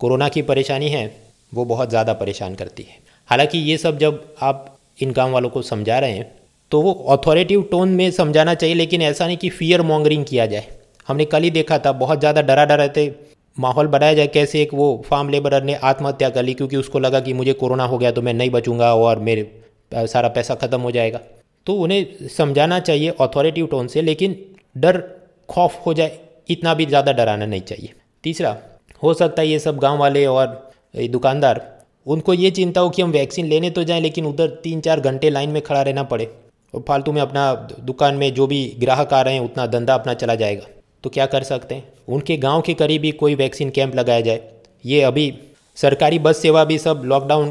कोरोना 0.00 0.28
की 0.28 0.42
परेशानी 0.42 0.88
है, 0.88 1.04
वो 1.52 1.64
बहुत 1.64 1.90
ज़्यादा 1.90 2.12
परेशान 2.12 2.54
करती 2.54 2.82
है। 2.82 2.98
हालाँकि 3.28 3.58
ये 3.58 3.76
सब 3.78 3.98
जब 3.98 4.34
आप 4.42 4.78
इन 5.02 5.12
गाँव 5.12 5.32
वालों 5.32 5.50
को 5.50 5.62
समझा 5.62 5.98
रहे 5.98 6.12
हैं 6.12 6.32
तो 6.72 6.80
वो 6.82 6.92
अथॉरिटिव 7.10 7.62
टोन 7.70 7.88
में 7.90 8.10
समझाना 8.12 8.54
चाहिए, 8.54 8.74
लेकिन 8.74 9.02
ऐसा 9.02 9.26
नहीं 9.26 9.36
कि 9.36 9.48
फियर 9.50 9.82
मॉन्गरिंग 9.82 10.24
किया 10.24 10.46
जाए। 10.46 10.66
हमने 11.08 11.24
कल 11.26 11.42
ही 11.42 11.50
देखा 11.50 11.78
था, 11.78 11.92
बहुत 11.94 12.18
ज़्यादा 12.20 12.42
डरा 12.42 12.64
डरा 12.66 12.88
थे 12.88 13.10
माहौल 13.56 13.86
बनाया 13.88 14.14
जाए, 14.14 14.26
कैसे 14.28 14.60
एक 14.62 14.74
वो 14.74 15.02
फार्म 15.06 15.28
लेबरर 15.28 15.62
ने 15.64 15.74
आत्महत्या 15.74 16.28
कर 16.30 16.42
ली, 16.42 16.54
क्योंकि 16.54 16.76
उसको 16.76 16.98
लगा 16.98 17.20
कि 17.20 17.32
मुझे 17.32 17.52
कोरोना 17.54 17.84
हो 17.84 17.98
गया 17.98 18.10
तो 18.10 18.22
मैं 18.22 18.34
नहीं 18.34 18.50
बचूँगा 18.50 18.94
और 18.96 19.18
मेरे 19.20 20.06
सारा 20.06 20.28
पैसा 20.30 20.54
ख़त्म 20.56 20.80
हो 20.80 20.90
जाएगा। 20.90 21.20
तो 21.66 21.74
उन्हें 21.76 22.28
समझाना 22.30 22.78
चाहिए 22.80 23.14
अथॉरिटिव 23.20 23.66
टोन 23.66 23.86
से, 23.86 24.02
लेकिन 24.02 24.36
डर, 24.76 25.02
खौफ 25.48 25.86
हो 25.86 25.94
जाए, 25.94 26.18
इतना 26.50 26.74
भी 26.74 26.86
ज़्यादा 26.86 27.12
डराना 27.12 27.46
नहीं 27.46 27.60
चाहिए। 27.62 27.92
तीसरा, 28.24 28.56
हो 29.02 29.14
सकता 29.14 29.42
है 29.42 29.48
ये 29.48 29.58
सब 29.58 29.78
गाँव 29.78 29.98
वाले 29.98 30.24
और 30.26 30.72
दुकानदार, 30.94 31.60
उनको 32.06 32.34
ये 32.34 32.50
चिंता 32.52 32.80
हो 32.80 32.90
कि 32.90 33.02
हम 33.02 33.10
वैक्सीन 33.12 33.46
लेने 33.46 33.70
तो 33.70 33.84
जाएँ, 33.84 34.00
लेकिन 34.00 34.26
उधर 34.26 34.48
तीन 34.62 34.80
चार 34.80 35.00
घंटे 35.00 35.30
लाइन 35.30 35.50
में 35.50 35.60
खड़ा 35.62 35.82
रहना 35.82 36.02
पड़े। 36.04 36.30
और 36.74 36.84
फालतू 36.88 37.12
में 37.12 37.20
अपना 37.22 37.54
दुकान 37.80 38.14
में 38.14 38.34
जो 38.34 38.46
भी 38.46 38.76
ग्राहक 38.78 39.12
आ 39.12 39.22
रहे 39.22 39.34
हैं, 39.34 39.40
उतना 39.40 39.66
धंधा 39.66 39.94
अपना 39.94 40.14
चला 40.14 40.34
जाएगा। 40.34 40.66
तो 41.04 41.10
क्या 41.10 41.26
कर 41.26 41.42
सकते 41.42 41.74
हैं? 41.74 41.92
उनके 42.08 42.36
गाँव 42.36 42.60
के 42.60 42.74
करीब 42.74 43.04
ही 43.04 43.12
कोई 43.12 43.34
वैक्सीन 43.34 43.70
कैंप 43.70 43.94
लगाया 43.94 44.20
जाए। 44.20 44.40
ये 44.86 45.02
अभी 45.02 45.38
सरकारी 45.76 46.18
बस 46.18 46.36
सेवा 46.36 46.64
भी 46.64 46.78
सब 46.78 47.02
लॉकडाउन 47.04 47.50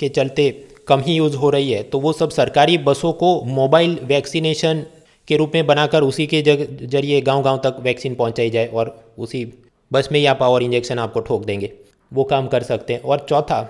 के 0.00 0.08
चलते 0.08 0.64
कम 0.88 1.00
ही 1.00 1.14
यूज़ 1.14 1.36
हो 1.36 1.50
रही 1.50 1.72
है। 1.72 1.82
तो 1.82 2.00
वो 2.00 2.12
सब 2.12 2.30
सरकारी 2.30 2.78
बसों 2.78 3.12
को 3.12 3.44
मोबाइल 3.44 3.98
वैक्सीनेशन 4.02 4.84
के 5.28 5.36
रूप 5.36 5.52
में 5.54 5.66
बनाकर 5.66 6.02
उसी 6.02 6.26
के 6.26 6.42
ज़रिए 6.42 7.20
गाँव 7.20 7.42
गाँव 7.42 7.58
तक 7.58 7.76
वैक्सीन 7.80 8.14
पहुंचाई 8.14 8.50
जाए 8.50 8.66
और 8.66 9.12
उसी 9.18 9.54
बस 9.92 10.08
में 10.12 10.20
ही 10.20 10.26
आप 10.26 10.58
इंजेक्शन 10.62 10.98
आपको 10.98 11.20
ठोक 11.20 11.44
देंगे। 11.44 11.72
वो 12.12 12.24
काम 12.24 12.46
कर 12.46 12.62
सकते 12.62 12.92
हैं। 12.92 13.02
और 13.02 13.26
चौथा, 13.28 13.60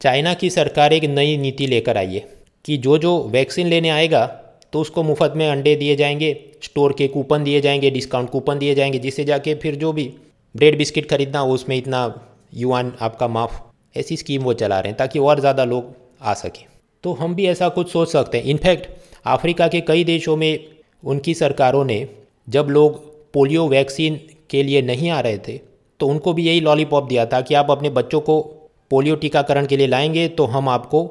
चाइना 0.00 0.34
की 0.34 0.50
सरकार 0.50 0.92
एक 0.92 1.04
नई 1.04 1.36
नीति 1.36 1.66
लेकर 1.66 1.96
आई 1.96 2.14
है। 2.14 2.41
कि 2.64 2.76
जो 2.76 2.96
जो 2.98 3.18
वैक्सीन 3.28 3.66
लेने 3.66 3.88
आएगा 3.90 4.24
तो 4.72 4.80
उसको 4.80 5.02
मुफ़्त 5.02 5.32
में 5.36 5.48
अंडे 5.48 5.74
दिए 5.76 5.96
जाएँगे, 5.96 6.32
स्टोर 6.62 6.92
के 6.98 7.08
कूपन 7.08 7.44
दिए 7.44 7.60
जाएँगे, 7.60 7.90
डिस्काउंट 7.90 8.30
कूपन 8.30 8.58
दिए 8.58 8.74
जाएँगे, 8.74 8.98
जिससे 8.98 9.24
जाके 9.24 9.54
फिर 9.54 9.74
जो 9.74 9.92
भी 9.92 10.12
ब्रेड 10.54 10.78
बिस्किट 10.78 11.08
खरीदना 11.10 11.38
हो 11.38 11.52
उसमें 11.54 11.76
इतना 11.76 12.02
युवान 12.54 12.92
आपका 13.00 13.28
माफ़, 13.28 13.60
ऐसी 13.96 14.16
स्कीम 14.16 14.42
वो 14.42 14.52
चला 14.54 14.80
रहे 14.80 14.90
हैं, 14.90 14.96
ताकि 14.98 15.18
और 15.18 15.40
ज़्यादा 15.40 15.64
लोग 15.64 15.94
आ 16.22 16.34
सकें। 16.34 16.64
तो 17.04 17.12
हम 17.12 17.34
भी 17.34 17.46
ऐसा 17.46 17.68
कुछ 17.68 17.90
सोच 17.92 18.08
सकते 18.08 18.38
हैं। 18.38 18.44
इनफैक्ट, 18.44 18.88
अफ्रीका 19.26 19.68
के 19.68 19.80
कई 19.80 20.04
देशों 20.04 20.36
में 20.36 20.66
उनकी 21.02 21.34
सरकारों 21.34 21.84
ने, 21.84 22.06
जब 22.48 22.66
लोग 22.70 23.00
पोलियो 23.32 23.66
वैक्सीन 23.68 24.20
के 24.50 24.62
लिए 24.62 24.82
नहीं 24.82 25.10
आ 25.10 25.20
रहे 25.20 25.38
थे 25.38 25.60
तो 26.00 26.06
उनको 26.08 26.32
भी 26.32 26.46
यही 26.46 26.60
लॉलीपॉप 26.60 27.08
दिया 27.08 27.24
था 27.26 27.40
कि 27.40 27.54
आप 27.54 27.70
अपने 27.70 27.90
बच्चों 27.90 28.20
को 28.20 28.40
पोलियो 28.90 29.16
टीकाकरण 29.16 29.66
के 29.66 29.76
लिए 29.76 29.86
लाएँगे 29.86 30.26
तो 30.28 30.44
हम 30.44 30.68
आपको 30.68 31.02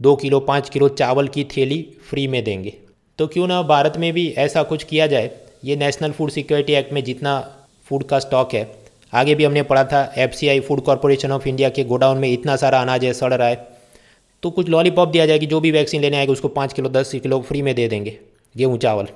दो 0.00 0.14
किलो, 0.16 0.40
पाँच 0.40 0.68
किलो 0.68 0.88
चावल 0.90 1.28
की 1.28 1.44
थैली 1.46 1.82
फ्री 2.10 2.26
में 2.28 2.42
देंगे। 2.44 2.72
तो 3.18 3.26
क्यों 3.26 3.46
ना 3.46 3.60
भारत 3.64 3.96
में 3.98 4.12
भी 4.12 4.28
ऐसा 4.38 4.62
कुछ 4.62 4.84
किया 4.84 5.06
जाए? 5.06 5.30
ये 5.64 5.76
नेशनल 5.76 6.12
फ़ूड 6.12 6.30
सिक्योरिटी 6.30 6.72
एक्ट 6.72 6.92
में 6.92 7.02
जितना 7.04 7.40
फ़ूड 7.86 8.04
का 8.04 8.18
स्टॉक 8.18 8.54
है, 8.54 8.70
आगे 9.12 9.34
भी 9.34 9.44
हमने 9.44 9.62
पढ़ा 9.62 9.84
था 9.84 10.02
FCI 10.18 10.60
food 10.60 10.80
corporation 10.80 11.32
of 11.32 11.48
India 11.48 11.68
के 11.68 11.84
गोडाउन 11.84 12.18
में 12.18 12.28
इतना 12.28 12.56
सारा 12.56 12.80
अनाज 12.82 13.04
है, 13.04 13.12
सड़ 13.12 13.32
रहा 13.34 13.48
है। 13.48 13.68
तो 14.42 14.50
कुछ 14.50 14.68
लॉलीपॉप 14.68 15.08
दिया 15.08 15.26
जाएगी 15.26 15.46
जो 15.46 15.60
भी 15.60 15.70
वैक्सीन 15.70 16.02
लेने 16.02 16.16
आएगा, 16.16 16.32
उसको 16.32 16.48
पाँच 16.50 16.72
किलो, 16.72 16.88
दस 16.90 17.12
किलो 17.14 17.40
फ्री 17.40 17.62
में 17.62 17.74
दे 17.74 17.88
देंगे, 17.88 18.18
गेहूँ, 18.54 18.78
चावल। 18.78 19.08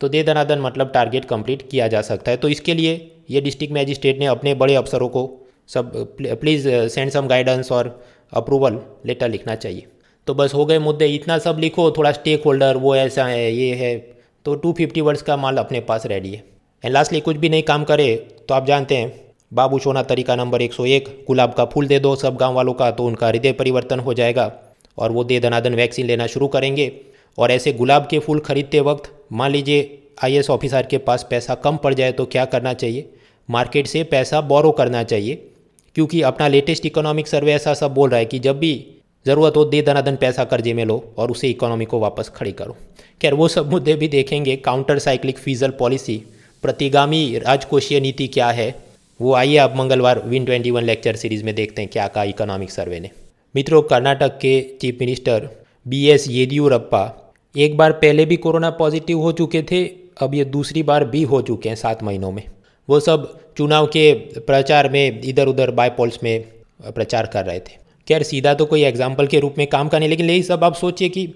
तो 0.00 0.08
दे 0.08 0.22
दनादन 0.22 0.60
मतलब 0.60 0.90
टारगेट 0.94 1.24
कंप्लीट 1.24 1.68
किया 1.70 1.88
जा 1.88 2.02
सकता 2.02 2.30
है। 2.30 2.36
तो 2.36 2.48
इसके 2.48 2.74
लिए 2.74 2.94
ये 3.30 3.40
डिस्ट्रिक्ट 3.40 3.74
मैजिस्ट्रेट 3.74 4.18
ने 4.18 4.26
अपने 4.26 4.54
बड़े 4.54 4.74
अफसरों 4.74 5.08
को 5.08 5.30
सब 5.68 5.92
प्लीज़ 6.20 6.68
सेंड 6.88 7.10
सम 7.10 7.28
गाइडेंस 7.28 7.72
और 7.72 7.98
अप्रूवल 8.32 8.80
लेटर 9.06 9.28
लिखना 9.28 9.54
चाहिए। 9.56 9.86
तो 10.26 10.34
बस 10.34 10.54
हो 10.54 10.64
गए 10.66 10.78
मुद्दे, 10.78 11.06
इतना 11.06 11.38
सब 11.38 11.56
लिखो, 11.58 11.90
थोड़ा 11.90 12.12
स्टेक 12.12 12.44
होल्डर 12.44 12.76
वो 12.76 12.94
ऐसा 12.96 13.24
है, 13.24 13.52
ये 13.52 13.74
है। 13.74 13.96
तो 14.44 14.54
टू 14.54 14.72
फिफ्टी 14.72 15.00
वर्ड्स 15.00 15.22
का 15.22 15.36
माल 15.36 15.56
अपने 15.56 15.80
पास 15.80 16.06
रेडी 16.06 16.30
है। 16.30 16.42
एंड 16.84 16.92
लास्टली 16.94 17.20
कुछ 17.20 17.36
भी 17.36 17.48
नहीं 17.48 17.62
काम 17.62 17.84
करे 17.84 18.14
तो 18.48 18.54
आप 18.54 18.66
जानते 18.66 18.96
हैं, 18.96 19.12
बाबू 19.52 19.78
सोना 19.78 20.02
तरीका 20.02 20.36
नंबर 20.36 20.62
101 20.62 21.08
गुलाब 21.26 21.52
का 21.52 21.64
फूल 21.64 21.86
दे 21.86 21.98
दो, 21.98 22.14
सब 22.16 22.36
गाँव 22.36 22.54
वालों 22.54 22.72
का 22.72 22.90
तो 22.90 23.04
उनका 23.04 23.28
हृदय 23.28 23.52
परिवर्तन 23.52 24.00
हो 24.00 24.14
जाएगा। 24.14 24.52
और 24.98 25.12
वो 25.12 25.24
दे 25.24 25.38
दनादन 25.40 25.74
वैक्सीन 25.74 26.06
लेना 26.06 26.26
शुरू 26.26 26.48
करेंगे। 26.48 26.90
और 27.38 27.50
ऐसे 27.50 27.72
गुलाब 27.72 28.06
के 28.06 28.18
फूल 28.18 28.40
खरीदते 28.40 28.80
वक्त, 28.80 29.10
मान 29.32 29.50
लीजिए 29.50 30.02
आईएएस 30.24 30.50
ऑफिसर 30.50 30.86
के 30.86 30.98
पास 30.98 31.26
पैसा 31.30 31.54
कम 31.54 31.76
पड़ 31.76 31.94
जाए 31.94 32.12
तो 32.12 32.26
क्या 32.26 32.44
करना 32.44 32.72
चाहिए? 32.72 33.08
मार्केट 33.48 33.86
से 33.86 34.02
पैसा 34.04 34.40
बोरो 34.40 34.70
करना 34.70 35.02
चाहिए। 35.02 35.34
क्योंकि 35.94 36.20
अपना 36.22 36.48
लेटेस्ट 36.48 36.86
इकोनॉमिक 36.86 37.28
सर्वे 37.28 37.52
ऐसा 37.52 37.74
सब 37.74 37.94
बोल 37.94 38.10
रहा 38.10 38.18
है 38.18 38.24
कि 38.24 38.38
जब 38.38 38.58
भी 38.58 38.74
ज़रूरत 39.26 39.56
हो, 39.56 39.64
दे 39.64 39.82
दनादन 39.82 40.16
पैसा 40.16 40.44
कर्जे 40.44 40.72
में 40.74 40.84
लो 40.84 41.14
और 41.18 41.30
उसे 41.30 41.48
इकोनॉमी 41.48 41.84
को 41.84 41.98
वापस 41.98 42.28
खड़ी 42.28 42.52
करो। 42.52 42.76
खैर, 43.22 43.34
वो 43.34 43.48
सब 43.48 43.70
मुद्दे 43.70 43.94
भी 43.94 44.08
देखेंगे। 44.08 44.56
काउंटर 44.56 44.98
साइक्लिक 44.98 45.38
फीजल 45.38 45.70
पॉलिसी 45.70 46.22
प्रतिगामी 46.64 47.38
राजकोषीय 47.38 48.00
नीति 48.00 48.26
क्या 48.28 48.50
है, 48.50 48.74
वो 49.20 49.34
आइए 49.34 49.56
आप 49.56 49.74
मंगलवार 49.76 50.22
win 50.26 50.44
twenty 50.44 50.70
one 50.70 50.84
lecture 50.84 51.16
series 51.16 51.44
में 51.44 51.54
देखते 51.54 51.82
हैं 51.82 51.90
क्या 51.90 52.06
कहा 52.08 52.24
इकोनॉमिक 52.24 52.70
सर्वे 52.70 53.00
ने। 53.00 53.10
मित्रों, 53.54 53.82
कर्नाटक 53.82 54.38
के 54.38 54.60
chief 54.80 54.96
minister 55.00 55.48
B 55.86 56.04
S 56.06 56.26
Yediyurappa 56.28 57.32
एक 57.54 57.76
बार 57.76 57.92
पहले 57.94 58.24
भी 58.24 58.36
कोरोना 58.36 58.70
पॉजिटिव 58.72 59.18
हो 59.18 59.32
चुके 59.32 59.62
थे, 59.62 59.84
अब 60.22 60.34
ये 60.34 60.44
दूसरी 60.46 60.82
बार 60.82 61.04
भी 61.04 61.22
हो 61.22 61.40
चुके 61.42 61.68
हैं 61.68 61.76
सात 61.76 62.02
महीनों 62.02 62.30
में। 62.32 62.42
वो 62.88 63.00
सब 63.00 63.32
चुनाव 63.56 63.86
के 63.86 64.12
प्रचार 64.40 64.88
में 64.90 65.20
इधर 65.22 65.48
उधर 65.48 65.70
बायपोल्स 65.70 66.18
में 66.22 66.44
प्रचार 66.86 67.26
कर 67.26 67.44
रहे 67.44 67.58
थे। 67.58 67.82
खैर, 68.08 68.22
सीधा 68.22 68.54
तो 68.54 68.66
कोई 68.66 68.82
एग्ज़ाम्पल 68.84 69.26
के 69.26 69.40
रूप 69.40 69.54
में 69.58 69.66
काम 69.66 69.88
का 69.88 69.98
नहीं, 69.98 70.08
लेकिन 70.08 70.30
यही 70.30 70.42
सब 70.42 70.64
आप 70.64 70.74
सोचिए 70.74 71.08
कि 71.08 71.28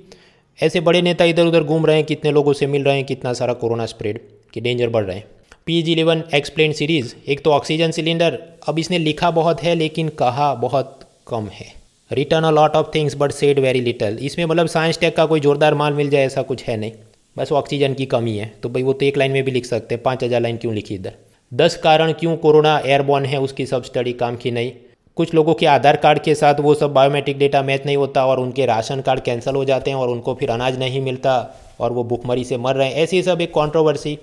ऐसे 0.59 0.81
बड़े 0.81 1.01
नेता 1.03 1.25
इधर 1.25 1.47
उधर 1.47 1.63
घूम 1.63 1.87
रहे 1.87 1.97
हैं, 1.97 2.05
कितने 2.07 2.31
लोगों 2.33 2.53
से 2.53 2.67
मिल 2.67 2.85
रहे 2.85 2.97
हैं, 2.97 3.05
कितना 3.07 3.33
सारा 3.33 3.53
कोरोना 3.55 3.87
स्प्रेड 3.87 4.21
की 4.55 4.61
डेंजर 4.61 4.89
बढ़ 4.89 5.05
रहे 5.05 5.17
हैं। 5.17 5.25
P 5.67 5.81
G 5.83 5.93
eleven 5.93 6.23
explain 6.35 6.73
series 6.73 7.15
एक 7.29 7.41
तो 7.45 7.51
ऑक्सीजन 7.53 7.91
सिलेंडर 7.91 8.39
अब 8.69 8.79
इसने 8.79 8.99
लिखा 8.99 9.31
बहुत 9.33 9.63
है, 9.63 9.75
लेकिन 9.75 10.09
कहा 10.19 10.53
बहुत 10.57 11.01
कम 11.29 11.49
है। 11.53 11.67
Return 12.11 12.45
a 12.45 12.51
lot 12.51 12.77
of 12.77 12.87
things 12.95 13.15
but 13.17 13.33
said 13.33 13.59
very 13.59 13.81
little 13.81 14.19
इसमें 14.23 14.45
मतलब 14.45 14.67
साइंस 14.69 14.99
टेक 14.99 15.17
का 15.17 15.27
कोई 15.27 15.41
जोरदार 15.41 15.75
माल 15.75 15.93
मिल 15.93 16.11
जाए, 16.11 16.25
ऐसा 16.25 16.43
कुछ 16.43 16.65
है 16.65 16.77
नहीं। 16.77 16.93
बस 17.37 17.53
ऑक्सीजन 17.53 17.95
की 17.95 18.07
कमी 18.07 18.37
है। 18.37 18.53
तो 18.63 18.69
भाई 18.69 18.83
वो 18.83 18.93
तो 18.93 19.07
एक 19.07 19.17
लाइन 19.17 19.33
में 19.33 19.43
भी 19.45 19.51
लिख 19.51 19.67
सकते 19.67 19.95
हैं, 19.95 20.03
पाँच 20.03 20.25
हज़ार 20.25 20.41
लाइन 20.41 20.57
क्यों 20.57 20.75
लिखी 20.75 20.95
इधर? 20.95 21.13
दस 21.53 21.77
कारण 21.77 22.13
क्यों 22.13 22.37
कोरोना 22.37 22.79
एयरबॉर्न 22.87 23.25
है, 23.25 23.41
उसकी 23.41 23.67
सब 23.67 23.85
स्टडी 23.85 24.13
काम 24.15 24.37
की 24.37 24.51
नहीं। 24.51 24.73
कुछ 25.19 25.33
लोगों 25.35 25.55
के 25.55 25.67
आधार 25.67 25.97
कार्ड 25.97 26.19
के 26.19 26.35
साथ 26.35 26.61
वो 26.61 26.75
सब 26.75 26.93
बायोमेट्रिक 26.93 27.39
डेटा 27.39 27.63
मैच 27.63 27.87
नहीं 27.87 27.97
होता 27.97 28.27
और 28.27 28.41
उनके 28.41 28.67
राशन 28.67 29.01
कार्ड 29.01 29.21
कैंसिल 29.21 29.55
हो 29.55 29.65
जाते 29.65 29.91
हैं 29.91 29.99
और 29.99 30.09
उनको 30.09 30.35
फिर 30.35 30.51
अनाज 30.51 30.79
नहीं 30.79 31.01
मिलता 31.01 31.35
और 31.81 31.93
वो 31.93 32.05
भुखमरी 32.05 32.45
से 32.45 32.57
मर 32.57 32.77
रहे 32.77 32.89
हैं। 32.89 32.95
ऐसी 32.97 33.23
सब 33.23 33.41
एक 33.41 33.53
कॉन्ट्रोवर्सी 33.53 34.19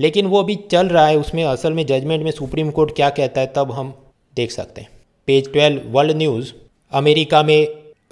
लेकिन 0.00 0.26
वो 0.26 0.42
अभी 0.42 0.54
चल 0.70 0.88
रहा 0.88 1.06
है, 1.06 1.16
उसमें 1.16 1.44
असल 1.44 1.72
में 1.72 1.84
जजमेंट 1.86 2.22
में 2.24 2.30
सुप्रीम 2.30 2.70
कोर्ट 2.70 2.94
क्या 2.96 3.08
कहता 3.10 3.40
है, 3.40 3.52
तब 3.56 3.72
हम 3.72 3.92
देख 4.36 4.50
सकते 4.50 4.80
हैं। 4.80 4.88
Page 5.28 5.52
twelve 5.52 5.82
world 5.88 6.16
news 6.16 6.52
America 6.92 7.42
में 7.42 7.66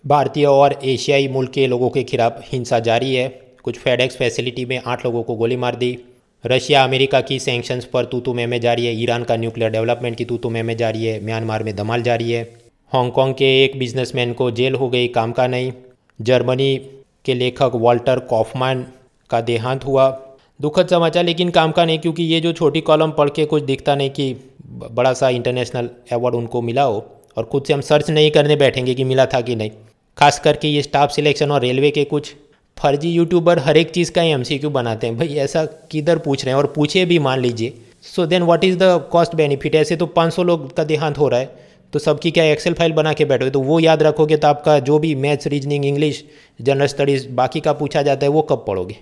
भारतीय 0.07 0.47
और 0.47 0.79
एशियाई 0.85 1.29
मुल्क 1.29 1.51
के 1.51 1.67
लोगों 1.67 1.91
के 1.91 2.03
खिलाफ 2.05 2.43
हिंसा 2.45 2.79
जारी 2.81 3.15
है। 3.15 3.29
कुछ 3.63 3.79
फेडेक्स 3.79 4.17
फैसिलिटी 4.17 4.65
में 4.65 4.81
आठ 4.87 5.05
लोगों 5.05 5.23
को 5.23 5.35
गोली 5.35 5.57
मार 5.57 5.77
दी। 5.77 5.97
रशिया 6.45 6.85
अमेरिका 6.85 7.21
की 7.21 7.39
सैंक्शंस 7.39 7.85
पर 7.85 8.05
तूतू 8.05 8.35
में 8.35 8.47
में 8.47 8.61
जारी 8.61 8.87
है। 8.87 8.95
ईरान 9.03 9.25
का 9.25 9.37
न्यूक्लियर 9.37 9.71
डेवलपमेंट 9.71 10.17
की 10.17 10.25
तूतू 10.25 10.51
में 10.51 10.63
में 10.63 10.77
जारी 10.77 11.05
है। 11.05 11.25
म्यांमार 11.25 11.63
में 11.63 11.77
धमाल 11.77 12.03
जारी 12.03 12.33
है। 12.33 12.43
हांगकांग 12.93 13.35
के 13.35 13.65
एक 13.65 13.79
बिजनेसमैन 13.79 14.33
को 14.33 14.51
जेल 14.51 14.75
हो 14.75 14.89
गई, 14.89 15.09
काम 15.09 15.33
का 15.33 15.47
नहीं। 15.47 15.73
जर्मनी 16.21 16.77
के 17.25 17.35
लेखक 17.35 17.73
वॉल्टर 17.75 18.19
कॉफमैन 18.19 18.87
का 19.31 19.41
देहांत 19.41 19.85
हुआ। 19.85 20.09
दुखद 20.61 20.89
समाचार, 20.89 21.25
लेकिन 21.25 21.51
काम 21.51 21.73
का 21.73 21.85
नहीं, 21.85 21.99
क्योंकि 21.99 22.23
ये 22.23 22.41
जो 22.41 22.53
छोटी 22.53 22.81
कॉलम 22.81 23.11
पढ़ 23.11 23.31
के 23.31 23.45
कुछ 23.45 23.63
दिखता 23.63 23.95
नहीं 23.95 24.11
कि 24.11 24.35
बड़ा 24.93 25.13
सा 25.13 25.29
इंटरनेशनल 25.29 25.91
अवार्ड 26.13 26.35
उनको 26.35 26.63
मिला 26.63 26.83
हो, 26.83 27.07
और 27.37 27.45
खुद 27.45 27.65
से 27.65 27.73
हम 27.73 27.81
सर्च 27.81 28.11
नहीं 28.11 28.31
करने 28.31 28.57
बैठेंगे 28.57 28.95
कि 28.95 29.05
मिला 29.05 29.27
था 29.27 29.41
कि 29.41 29.57
नहीं। 29.57 29.71
खास 30.19 30.39
करके 30.41 30.69
ये 30.69 30.83
स्टाफ 30.83 31.11
सिलेक्शन 31.11 31.51
और 31.51 31.61
रेलवे 31.61 31.91
के 31.91 32.05
कुछ 32.05 32.35
फर्जी 32.79 33.11
यूट्यूबर 33.11 33.59
हर 33.59 33.77
एक 33.77 33.91
चीज़ 33.91 34.11
का 34.13 34.23
ही 34.23 34.31
एमसीक्यू 34.31 34.71
बनाते 34.71 35.07
हैं। 35.07 35.17
भाई, 35.17 35.35
ऐसा 35.37 35.65
किधर 35.91 36.19
पूछ 36.19 36.45
रहे 36.45 36.55
हैं? 36.55 36.59
और 36.59 36.67
पूछे 36.67 37.05
भी, 37.05 37.19
मान 37.19 37.41
लीजिए। 37.41 37.73
So 38.05 38.27
then 38.27 38.43
what 38.43 38.65
is 38.65 38.77
the 38.79 39.09
cost 39.13 39.35
benefit 39.35 39.75
ऐसे 39.75 39.97
तो 39.97 40.07
500 40.09 40.43
लोग 40.43 40.73
का 40.77 40.85
देहांत 40.85 41.19
हो 41.19 41.29
रहा 41.29 41.41
है। 41.41 41.67
तो 41.93 41.99
सबकी 41.99 42.31
क्या 42.31 42.45
एक्सेल 42.45 42.75
फ़ाइल 42.75 42.93
बना 42.93 43.13
के 43.13 43.25
बैठो 43.25 43.49
तो 43.51 43.61
वो 43.61 43.79
याद 43.81 44.03
रखोगे 44.03 44.37
तो 44.37 44.49
आपका 44.49 44.79
जो 44.81 44.99
भी 44.99 45.15
maths 45.17 45.47
reasoning 45.47 45.85
English 45.85 46.23
general 46.61 46.87
studies 46.87 47.29
बाकी 47.33 47.61
का 47.61 47.73
पूछा 47.73 48.03
जाता 48.03 48.27
है, 48.27 48.33
वो 48.33 48.43
कब 48.43 48.65
पढ़ोगे? 48.67 48.97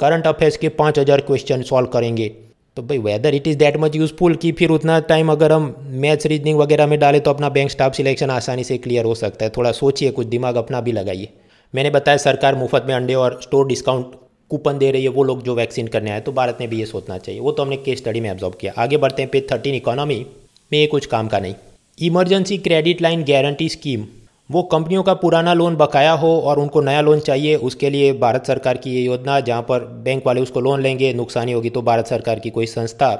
करंट 0.00 0.26
अफेयर्स 0.26 0.56
के 0.56 0.68
पाँच 0.70 0.98
हज़ार 0.98 1.20
क्वेश्चन 1.20 1.62
सॉल्व 1.62 1.88
करेंगे। 1.88 2.28
तो 2.76 2.82
भाई 2.82 2.98
whether 3.00 3.34
it 3.34 3.46
is 3.48 3.56
that 3.58 3.76
much 3.76 3.96
useful 3.96 4.34
कि 4.34 4.52
फिर 4.52 4.70
उतना 4.70 4.98
टाइम 5.06 5.32
अगर 5.32 5.52
हम 5.52 5.74
मैथ्स 5.96 6.26
रीजनिंग 6.26 6.58
वगैरह 6.58 6.86
में 6.86 6.98
डालें 6.98 7.20
तो 7.20 7.30
अपना 7.30 7.48
बैंक 7.48 7.70
स्टाफ 7.70 7.94
सिलेक्शन 7.94 8.30
आसानी 8.30 8.64
से 8.64 8.78
क्लियर 8.78 9.04
हो 9.04 9.14
सकता 9.14 9.44
है। 9.44 9.50
थोड़ा 9.56 9.72
सोचिए, 9.72 10.10
कुछ 10.10 10.26
दिमाग 10.26 10.56
अपना 10.56 10.80
भी 10.80 10.92
लगाइए। 10.92 11.28
मैंने 11.76 11.90
बताया 11.90 12.16
सरकार 12.18 12.54
मुफ़्त 12.54 12.84
में 12.86 12.94
अंडे 12.94 13.14
और 13.16 13.38
स्टोर 13.42 13.66
डिस्काउंट 13.68 14.14
कूपन 14.50 14.78
दे 14.78 14.90
रही 14.90 15.02
है, 15.02 15.08
वो 15.08 15.22
लोग 15.24 15.42
जो 15.42 15.54
वैक्सीन 15.54 15.86
करने 15.88 16.10
आए 16.10 16.20
तो 16.20 16.32
भारत 16.32 16.58
ने 16.60 16.66
भी 16.66 16.78
ये 16.78 16.86
सोचना 16.86 17.18
चाहिए। 17.18 17.40
वो 17.40 17.52
तो 17.52 17.62
हमने 17.62 17.76
केस 17.78 17.98
स्टडी 17.98 18.20
में 18.20 18.30
ऑब्जॉर्व 18.30 18.54
किया। 18.60 18.72
आगे 18.78 18.96
बढ़ते 18.96 19.22
हैं 19.22 19.30
पेज 19.30 19.50
थर्टीन 19.52 19.74
इकोनॉमी 19.74 20.24
में 20.72 20.78
ये 20.78 20.86
कुछ 20.86 21.06
काम 21.06 21.28
का 21.28 21.38
नहीं। 21.38 21.54
Emergency 21.98 22.58
credit 22.58 23.02
line 23.02 23.24
guarantee 23.24 23.68
scheme 23.68 24.06
वो 24.50 24.62
कंपनियों 24.64 25.02
का 25.02 25.14
पुराना 25.16 25.52
लोन 25.54 25.76
बकाया 25.76 26.12
हो 26.14 26.28
और 26.40 26.58
उनको 26.58 26.80
नया 26.82 27.00
लोन 27.00 27.20
चाहिए, 27.20 27.54
उसके 27.56 27.90
लिए 27.90 28.12
भारत 28.14 28.46
सरकार 28.46 28.76
की 28.76 28.90
ये 28.90 29.00
योजना, 29.02 29.38
जहाँ 29.40 29.62
पर 29.62 29.84
बैंक 30.04 30.26
वाले 30.26 30.40
उसको 30.40 30.60
लोन 30.60 30.82
लेंगे, 30.82 31.12
नुकसानी 31.14 31.52
होगी 31.52 31.70
तो 31.70 31.82
भारत 31.82 32.06
सरकार 32.06 32.38
की 32.38 32.50
कोई 32.50 32.66
संस्था 32.68 33.14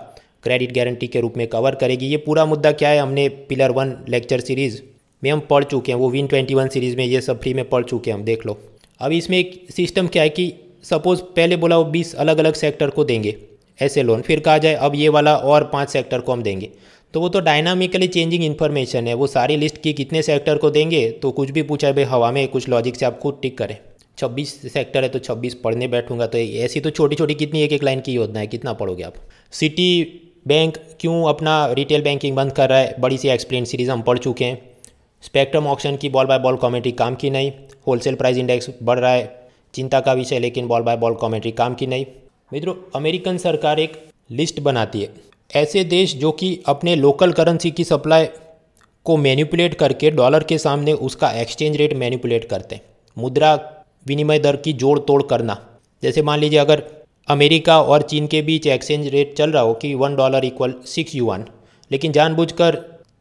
क्रेडिट 0.44 0.74
गारंटी 0.74 1.06
के 1.06 1.20
रूप 1.20 1.36
में 1.36 1.46
कवर 1.48 1.74
करेगी। 1.74 2.06
ये 2.06 2.16
पूरा 2.16 2.44
मुद्दा 2.46 2.72
क्या 2.72 2.88
है? 2.88 2.98
हमने 2.98 3.28
पिलर 3.48 3.70
वन 3.72 3.96
लेक्चर 4.08 4.40
सीरीज़ 4.40 4.80
में 5.26 5.32
हम 5.32 5.40
पढ़ 5.50 5.64
चुके 5.64 5.92
हैं, 5.92 5.98
वो 5.98 6.10
विन 6.10 6.26
ट्वेंटी 6.26 6.54
वन 6.54 6.68
सीरीज़ 6.68 6.96
में, 6.96 7.04
ये 7.04 7.20
सब 7.20 7.40
फ्री 7.40 7.54
में 7.54 7.68
पढ़ 7.68 7.84
चुके 7.84 8.10
हैं 8.10 8.18
हम, 8.18 8.24
देख 8.24 8.46
लो। 8.46 8.58
अब 9.00 9.12
इसमें 9.12 9.38
एक 9.38 9.66
सिस्टम 9.72 10.06
क्या 10.06 10.22
है 10.22 10.28
कि 10.30 10.52
सपोज़ 10.84 11.20
पहले 11.36 11.56
बोला 11.56 11.78
वो 11.78 11.84
बीस 11.86 12.14
अलग 12.16 12.38
अलग 12.38 12.54
सेक्टर 12.54 12.90
को 12.90 13.04
देंगे, 13.04 13.36
ऐसे 13.78 14.02
लोन 14.02 14.20
फिर 14.22 14.40
कहा 14.40 14.58
जाए 14.58 14.74
अब 14.76 14.94
ये 14.94 15.08
वाला 15.08 15.36
और 15.36 15.64
पाँच 15.72 15.88
सेक्टर 15.90 16.20
को 16.20 16.32
हम 16.32 16.42
देंगे। 16.42 16.70
तो 17.14 17.20
वो 17.20 17.28
तो 17.28 17.40
डायनामिकली 17.40 18.06
चेंजिंग 18.08 18.44
इन्फॉर्मेशन 18.44 19.06
है, 19.06 19.14
वो 19.14 19.26
सारी 19.26 19.56
लिस्ट 19.56 19.80
की 19.82 19.92
कितने 19.92 20.22
सेक्टर 20.22 20.58
को 20.58 20.70
देंगे 20.70 21.10
तो 21.12 21.30
कुछ 21.30 21.50
भी 21.50 21.62
पूछा 21.62 21.86
है, 21.86 21.94
भाई, 21.94 22.04
हवा 22.04 22.30
में 22.32 22.46
कुछ 22.48 22.68
लॉजिक 22.68 22.96
से 22.96 23.06
आप 23.06 23.18
खुद 23.18 23.38
टिक 23.42 23.58
करें। 23.58 23.76
छब्बीस 24.18 24.54
सेक्टर 24.72 25.02
है 25.02 25.08
तो 25.08 25.18
छब्बीस 25.18 25.54
पढ़ने 25.54 25.88
बैठूँगा 25.88 26.26
तो 26.26 26.38
ऐसी 26.38 26.80
तो 26.80 26.90
छोटी 26.90 27.16
छोटी 27.16 27.34
कितनी 27.34 27.62
एक 27.62 27.72
एक 27.72 27.82
लाइन 27.84 28.00
की 28.00 28.12
योजना 28.12 28.40
है, 28.40 28.46
कितना 28.46 28.72
पढ़ोगे 28.72 29.02
आप? 29.02 29.14
सिटी 29.52 30.22
बैंक 30.46 30.76
क्यों 31.00 31.22
अपना 31.28 31.54
रिटेल 31.72 32.02
बैंकिंग 32.02 32.36
बंद 32.36 32.52
कर 32.52 32.68
रहा 32.68 32.78
है? 32.78 32.94
बड़ी 33.00 33.18
सी 33.18 33.28
एक्सप्लेन 33.28 33.64
सीरीज़ 33.64 33.90
हम 33.90 34.02
पढ़ 34.02 34.18
चुके 34.18 34.44
हैं। 34.44 34.58
स्पेक्ट्रम 35.22 35.66
ऑप्शन 35.66 35.96
की 35.96 36.08
बॉल 36.08 36.26
बाय 36.26 36.38
बॉल 36.38 36.56
कॉमेंट्री 36.56 36.92
काम 36.92 37.14
की 37.14 37.30
नहीं। 37.30 37.52
होलसेल 37.86 38.14
प्राइस 38.14 38.36
इंडेक्स 38.36 38.70
बढ़ 38.82 38.98
रहा 38.98 39.12
है, 39.12 39.48
चिंता 39.74 40.00
का 40.00 40.12
विषय, 40.12 40.38
लेकिन 40.38 40.66
बॉल 40.68 40.82
बाय 40.82 40.96
बॉल 40.96 41.14
कॉमेंट्री 41.14 41.52
काम 41.52 41.74
की 41.74 41.86
नहीं। 41.86 42.06
मित्रों, 42.52 42.74
अमेरिकन 42.94 43.38
सरकार 43.38 43.80
एक 43.80 43.96
लिस्ट 44.30 44.60
बनाती 44.60 45.00
है। 45.00 45.08
ऐसे 45.54 45.84
देश 45.84 46.14
जो 46.16 46.32
कि 46.32 46.58
अपने 46.66 46.94
लोकल 46.96 47.32
करेंसी 47.32 47.70
की 47.70 47.84
सप्लाई 47.84 48.26
को 49.06 49.16
मैनिपुलेट 49.16 49.74
करके 49.74 50.10
डॉलर 50.10 50.42
के 50.42 50.58
सामने 50.58 50.92
उसका 50.92 51.30
एक्सचेंज 51.32 51.76
रेट 51.76 51.94
मैनिपुलेट 51.94 52.44
करते 52.44 52.74
हैं। 52.74 52.82
मुद्रा 53.16 53.54
विनिमय 54.06 54.38
दर 54.38 54.56
की 54.56 54.72
जोड़ 54.72 54.98
तोड़ 54.98 55.22
करना। 55.22 55.56
जैसे 56.02 56.22
मान 56.22 56.38
लीजिए, 56.38 56.58
अगर 56.58 56.82
अमेरिका 57.28 57.80
और 57.82 58.02
चीन 58.02 58.26
के 58.26 58.42
बीच 58.42 58.66
एक्सचेंज 58.66 59.06
रेट 59.06 59.36
चल 59.36 59.50
रहा 59.50 59.62
हो 59.62 59.74
कि 59.74 59.94
one 59.94 60.16
dollar 60.16 60.44
equal 60.44 60.74
six 60.86 61.14
yuan 61.14 61.44
लेकिन 61.90 62.12
जानबूझकर 62.12 62.76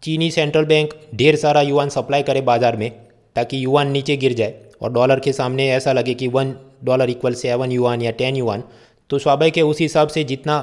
चीनी 0.05 0.29
सेंट्रल 0.31 0.65
बैंक 0.65 0.93
ढेर 1.15 1.35
सारा 1.35 1.61
युवान 1.61 1.89
सप्लाई 1.89 2.23
करे 2.23 2.41
बाज़ार 2.43 2.75
में 2.77 2.89
ताकि 3.35 3.63
युवान 3.63 3.91
नीचे 3.91 4.17
गिर 4.17 4.33
जाए 4.33 4.53
और 4.81 4.91
डॉलर 4.93 5.19
के 5.19 5.31
सामने 5.33 5.67
ऐसा 5.69 5.93
लगे 5.93 6.13
कि 6.13 6.27
वन 6.27 6.53
डॉलर 6.83 7.09
इक्वल 7.09 7.33
सेवन 7.33 7.71
युवान 7.71 8.01
या 8.01 8.11
टेन 8.11 8.35
युवान 8.35 8.63
तो 9.09 9.19
स्वाभाविक 9.19 9.57
है 9.57 9.63
उस 9.63 9.79
हिसाब 9.81 10.07
से 10.07 10.23
जितना 10.23 10.57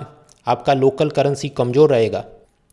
आपका 0.47 0.75
लोकल 0.75 1.11
करेंसी 1.11 1.49
कमज़ोर 1.49 1.91
रहेगा। 1.91 2.25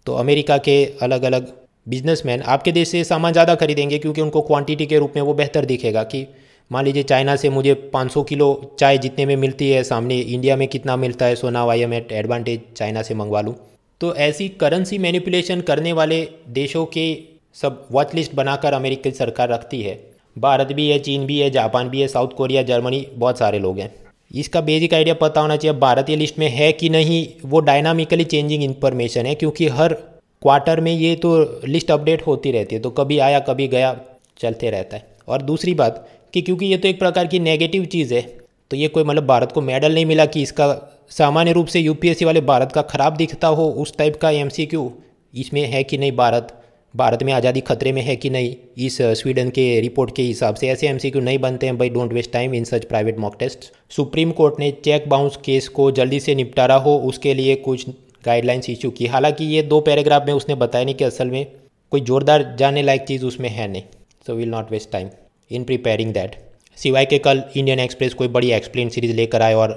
तो 0.05 0.15
अमेरिका 0.15 0.57
के 0.57 0.83
अलग 1.01 1.23
अलग 1.23 1.51
बिजनेसमैन 1.87 2.41
आपके 2.47 2.71
देश 2.71 2.89
से 2.89 3.03
सामान 3.03 3.33
ज़्यादा 3.33 3.55
खरीदेंगे 3.55 3.97
क्योंकि 3.97 4.21
उनको 4.21 4.41
क्वांटिटी 4.41 4.85
के 4.85 4.99
रूप 4.99 5.13
में 5.15 5.21
वो 5.21 5.33
बेहतर 5.33 5.65
दिखेगा 5.65 6.03
कि 6.03 6.25
मान 6.71 6.85
लीजिए 6.85 7.03
चाइना 7.03 7.35
से 7.35 7.49
मुझे 7.49 7.73
500 7.95 8.23
किलो 8.29 8.75
चाय 8.79 8.97
जितने 8.97 9.25
में 9.25 9.35
मिलती 9.37 9.69
है, 9.69 9.83
सामने 9.83 10.19
इंडिया 10.19 10.55
में 10.55 10.67
कितना 10.67 10.95
मिलता 10.97 11.25
है 11.25 11.35
so 11.35 11.49
now 11.49 11.69
I 11.69 11.81
am 11.81 11.93
at 11.93 12.11
advantage 12.11 12.61
China 12.77 13.01
से 13.01 13.15
मंगवा 13.15 13.41
लूँ। 13.41 13.55
तो 14.01 14.13
ऐसी 14.15 14.47
करेंसी 14.49 14.97
मैनिपुलेशन 14.97 15.61
करने 15.61 15.93
वाले 15.93 16.27
देशों 16.49 16.85
के 16.85 17.07
सब 17.55 17.87
वॉच 17.91 18.13
लिस्ट 18.15 18.35
बनाकर 18.35 18.73
अमेरिकी 18.73 19.11
सरकार 19.11 19.49
रखती 19.49 19.81
है। 19.81 19.99
भारत 20.35 20.71
भी 20.71 20.87
है, 20.89 20.99
चीन 20.99 21.25
भी 21.25 21.39
है, 21.39 21.49
जापान 21.49 21.89
भी 21.89 22.01
है, 22.01 22.07
साउथ 22.07 22.27
कोरिया, 22.27 22.61
जर्मनी 22.63 23.05
बहुत 23.13 23.39
सारे 23.39 23.59
लोग 23.59 23.79
हैं। 23.79 23.93
इसका 24.31 24.61
बेसिक 24.61 24.93
आइडिया 24.93 25.15
पता 25.15 25.41
होना 25.41 25.55
चाहिए, 25.55 25.77
भारतीय 25.79 26.15
लिस्ट 26.15 26.39
में 26.39 26.47
है 26.49 26.71
कि 26.71 26.89
नहीं, 26.89 27.27
वो 27.45 27.59
डायनामिकली 27.59 28.23
चेंजिंग 28.23 28.63
इन्फॉर्मेशन 28.63 29.25
है, 29.25 29.35
क्योंकि 29.35 29.67
हर 29.67 29.93
क्वार्टर 29.93 30.81
में 30.81 30.91
ये 30.91 31.15
तो 31.15 31.61
लिस्ट 31.67 31.91
अपडेट 31.91 32.25
होती 32.27 32.51
रहती 32.51 32.75
है 32.75 32.81
तो 32.81 32.89
कभी 32.91 33.19
आया, 33.19 33.39
कभी 33.39 33.67
गया, 33.67 33.99
चलते 34.39 34.69
रहता 34.69 34.97
है। 34.97 35.07
और 35.27 35.41
दूसरी 35.41 35.73
बात 35.73 36.07
कि 36.33 36.41
क्योंकि 36.41 36.65
ये 36.65 36.77
तो 36.77 36.87
एक 36.87 36.99
प्रकार 36.99 37.27
की 37.27 37.39
नेगेटिव 37.39 37.85
चीज़ 37.85 38.13
है 38.13 38.38
तो 38.71 38.77
ये 38.77 38.87
कोई 38.87 39.03
मतलब 39.03 39.25
भारत 39.25 39.51
को 39.51 39.61
मेडल 39.61 39.93
नहीं 39.93 40.05
मिला 40.05 40.25
कि 40.25 40.41
इसका 40.41 40.67
सामान्य 41.09 41.51
रूप 41.51 41.67
से 41.67 41.79
यूपीएससी 41.79 42.25
वाले 42.25 42.41
भारत 42.43 42.71
का 42.71 42.81
ख़राब 42.83 43.15
दिखता 43.17 43.47
हो, 43.47 43.67
उस 43.67 43.97
टाइप 43.97 44.15
का 44.15 44.29
एमसीक्यू 44.31 44.91
इसमें 45.33 45.65
है 45.65 45.83
कि 45.83 45.97
नहीं 45.97 46.15
भारत? 46.15 46.55
भारत 46.93 47.23
में 47.23 47.31
आज़ादी 47.33 47.61
खतरे 47.61 47.91
में 47.91 48.01
है 48.01 48.15
कि 48.15 48.29
नहीं? 48.29 48.55
इस 48.77 48.97
स्वीडन 49.01 49.49
के 49.49 49.79
रिपोर्ट 49.81 50.15
के 50.15 50.21
हिसाब 50.21 50.55
से 50.55 50.67
ऐसे 50.69 50.87
एमसीक्यू 50.87 51.21
नहीं 51.21 51.39
बनते 51.39 51.65
हैं, 51.65 51.77
भाई 51.77 51.89
don't 51.89 52.13
waste 52.13 52.31
time 52.31 52.53
in 52.55 52.63
such 52.63 52.85
private 52.85 53.19
mock 53.19 53.35
test 53.39 53.71
Supreme 53.91 54.31
Court 54.31 54.59
ने 54.59 54.71
चेक 54.83 55.07
बाउंस 55.09 55.37
केस 55.45 55.67
को 55.69 55.89
जल्दी 55.91 56.19
से 56.19 56.35
निपटारा 56.35 56.75
हो, 56.75 56.97
उसके 56.97 57.33
लिए 57.33 57.55
कुछ 57.57 57.87
गाइडलाइंस 58.25 58.69
इशू 58.69 58.89
की। 58.91 59.05
हालाँकि 59.07 59.45
ये 59.45 59.61
दो 59.63 59.79
पैराग्राफ 59.81 60.25
में 60.27 60.33
उसने 60.33 60.55
बताया 60.55 60.85
नहीं 60.85 60.95
कि 60.95 61.03
असल 61.03 61.29
में 61.29 61.45
कोई 61.91 62.01
जोरदार 62.01 62.55
जाने 62.59 62.81
लायक 62.81 63.01
चीज़ 63.01 63.25
उसमें 63.25 63.49
है 63.49 63.67
नहीं। 63.67 63.83
So 64.27 64.33
will 64.33 64.49
not 64.49 64.71
waste 64.71 64.91
time 64.91 65.09
in 65.51 65.63
preparing 65.63 66.13
that 66.13 66.35
सिवाय 66.79 67.05
के 67.05 67.17
कल 67.17 67.41
इंडियन 67.57 67.79
एक्सप्रेस 67.79 68.13
कोई 68.13 68.27
बड़ी 68.27 68.51
एक्सप्लेन 68.51 68.89
सीरीज़ 68.89 69.15
लेकर 69.15 69.41
आए 69.41 69.53
और 69.53 69.71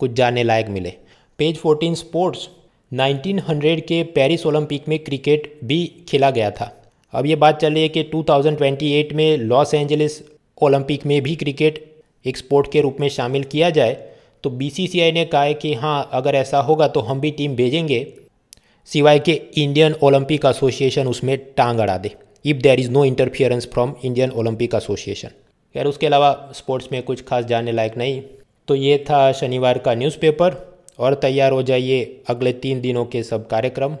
कुछ 0.00 0.12
जानने 0.12 0.42
लायक 0.42 0.68
मिले। 0.68 0.92
पेज 1.38 1.56
फोर्टीन 1.56 1.94
स्पोर्ट्स 1.94 2.48
1900 2.92 3.80
के 3.80 4.02
पेरिस 4.14 4.46
ओलंपिक 4.46 4.88
में 4.88 4.98
क्रिकेट 4.98 5.52
भी 5.64 5.84
खेला 6.08 6.30
गया 6.30 6.50
था। 6.50 6.72
अब 7.14 7.26
ये 7.26 7.36
बात 7.36 7.60
चल 7.60 7.72
रही 7.72 7.82
है 7.82 7.88
कि 7.88 8.02
2028 8.04 9.12
में 9.12 9.36
लॉस 9.38 9.74
एंजलिस 9.74 10.20
ओलंपिक 10.62 11.06
में 11.06 11.20
भी 11.22 11.36
क्रिकेट 11.36 11.84
एक 12.24 12.36
स्पोर्ट 12.36 12.72
के 12.72 12.80
रूप 12.80 12.96
में 13.00 13.08
शामिल 13.08 13.44
किया 13.44 13.70
जाए। 13.70 13.96
तो 14.44 14.50
बीसीसीआई 14.50 15.12
ने 15.12 15.24
कहा 15.24 15.42
है 15.42 15.54
कि 15.54 15.74
हाँ 15.74 16.08
अगर 16.12 16.34
ऐसा 16.34 16.60
होगा 16.60 16.88
तो 16.88 17.00
हम 17.00 17.20
भी 17.20 17.30
टीम 17.30 17.56
भेजेंगे, 17.56 18.06
सिवाय 18.88 19.18
के 19.18 19.40
इंडियन 19.56 19.94
ओलंपिक 20.02 20.46
एसोसिएशन 20.46 21.06
उसमें 21.06 21.36
टांग 21.56 21.78
अड़ा 21.78 21.98
दे। 21.98 22.14
If 22.44 22.56
there 22.58 22.80
is 22.80 22.90
no 22.90 23.04
interference 23.04 23.68
from 23.72 23.94
Indian 24.04 24.30
Olympic 24.30 24.74
association 24.74 25.30
यार 25.78 25.86
उसके 25.86 26.06
अलावा 26.06 26.50
स्पोर्ट्स 26.54 26.88
में 26.92 27.02
कुछ 27.02 27.24
खास 27.24 27.44
जानने 27.44 27.72
लायक 27.72 27.96
नहीं। 27.96 28.22
तो 28.68 28.74
ये 28.74 28.98
था 29.10 29.32
शनिवार 29.32 29.78
का 29.78 29.94
न्यूज़पेपर 29.94 30.56
और 30.98 31.14
तैयार 31.14 31.52
हो 31.52 31.62
जाइए 31.62 32.20
अगले 32.28 32.52
तीन 32.52 32.80
दिनों 32.80 33.04
के 33.04 33.22
सब 33.22 33.46
कार्यक्रम। 33.46 33.96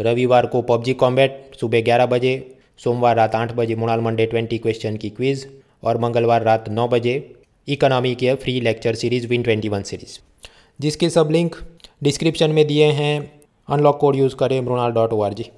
रविवार 0.00 0.46
को 0.46 0.62
पबजी 0.62 0.92
कॉम्बैट 0.92 1.56
सुबह 1.60 1.80
ग्यारह 1.80 2.06
बजे, 2.06 2.54
सोमवार 2.78 3.16
रात 3.16 3.34
आठ 3.34 3.52
बजे 3.52 3.74
मुणाल 3.74 4.00
मंडे 4.00 4.26
ट्वेंटी 4.26 4.58
क्वेश्चन 4.58 4.96
की 4.96 5.10
क्विज़ 5.10 5.46
और 5.84 5.98
मंगलवार 5.98 6.42
रात 6.42 6.68
नौ 6.68 6.88
बजे, 6.88 7.34
इकोनॉमी 7.68 8.14
के 8.14 8.34
free 8.34 8.60
lecture 8.60 8.94
series 8.94 9.26
win 9.26 9.42
twenty 9.42 9.68
one 9.68 9.82
series. 9.82 10.18
जिसके 10.80 11.10
सब 11.10 11.28
लिंक 11.30 11.56
डिस्क्रिप्शन 12.02 12.50
में 12.50 12.66
दिए 12.66 12.86
हैं, 12.86 13.40
अनलॉक 13.68 13.98
कोड 13.98 14.16
यूज़ 14.16 14.36
करें 14.36 14.60
Mrinal 14.60 14.92
dot 14.92 15.12
O 15.12 15.20
R 15.22 15.34
G. 15.34 15.50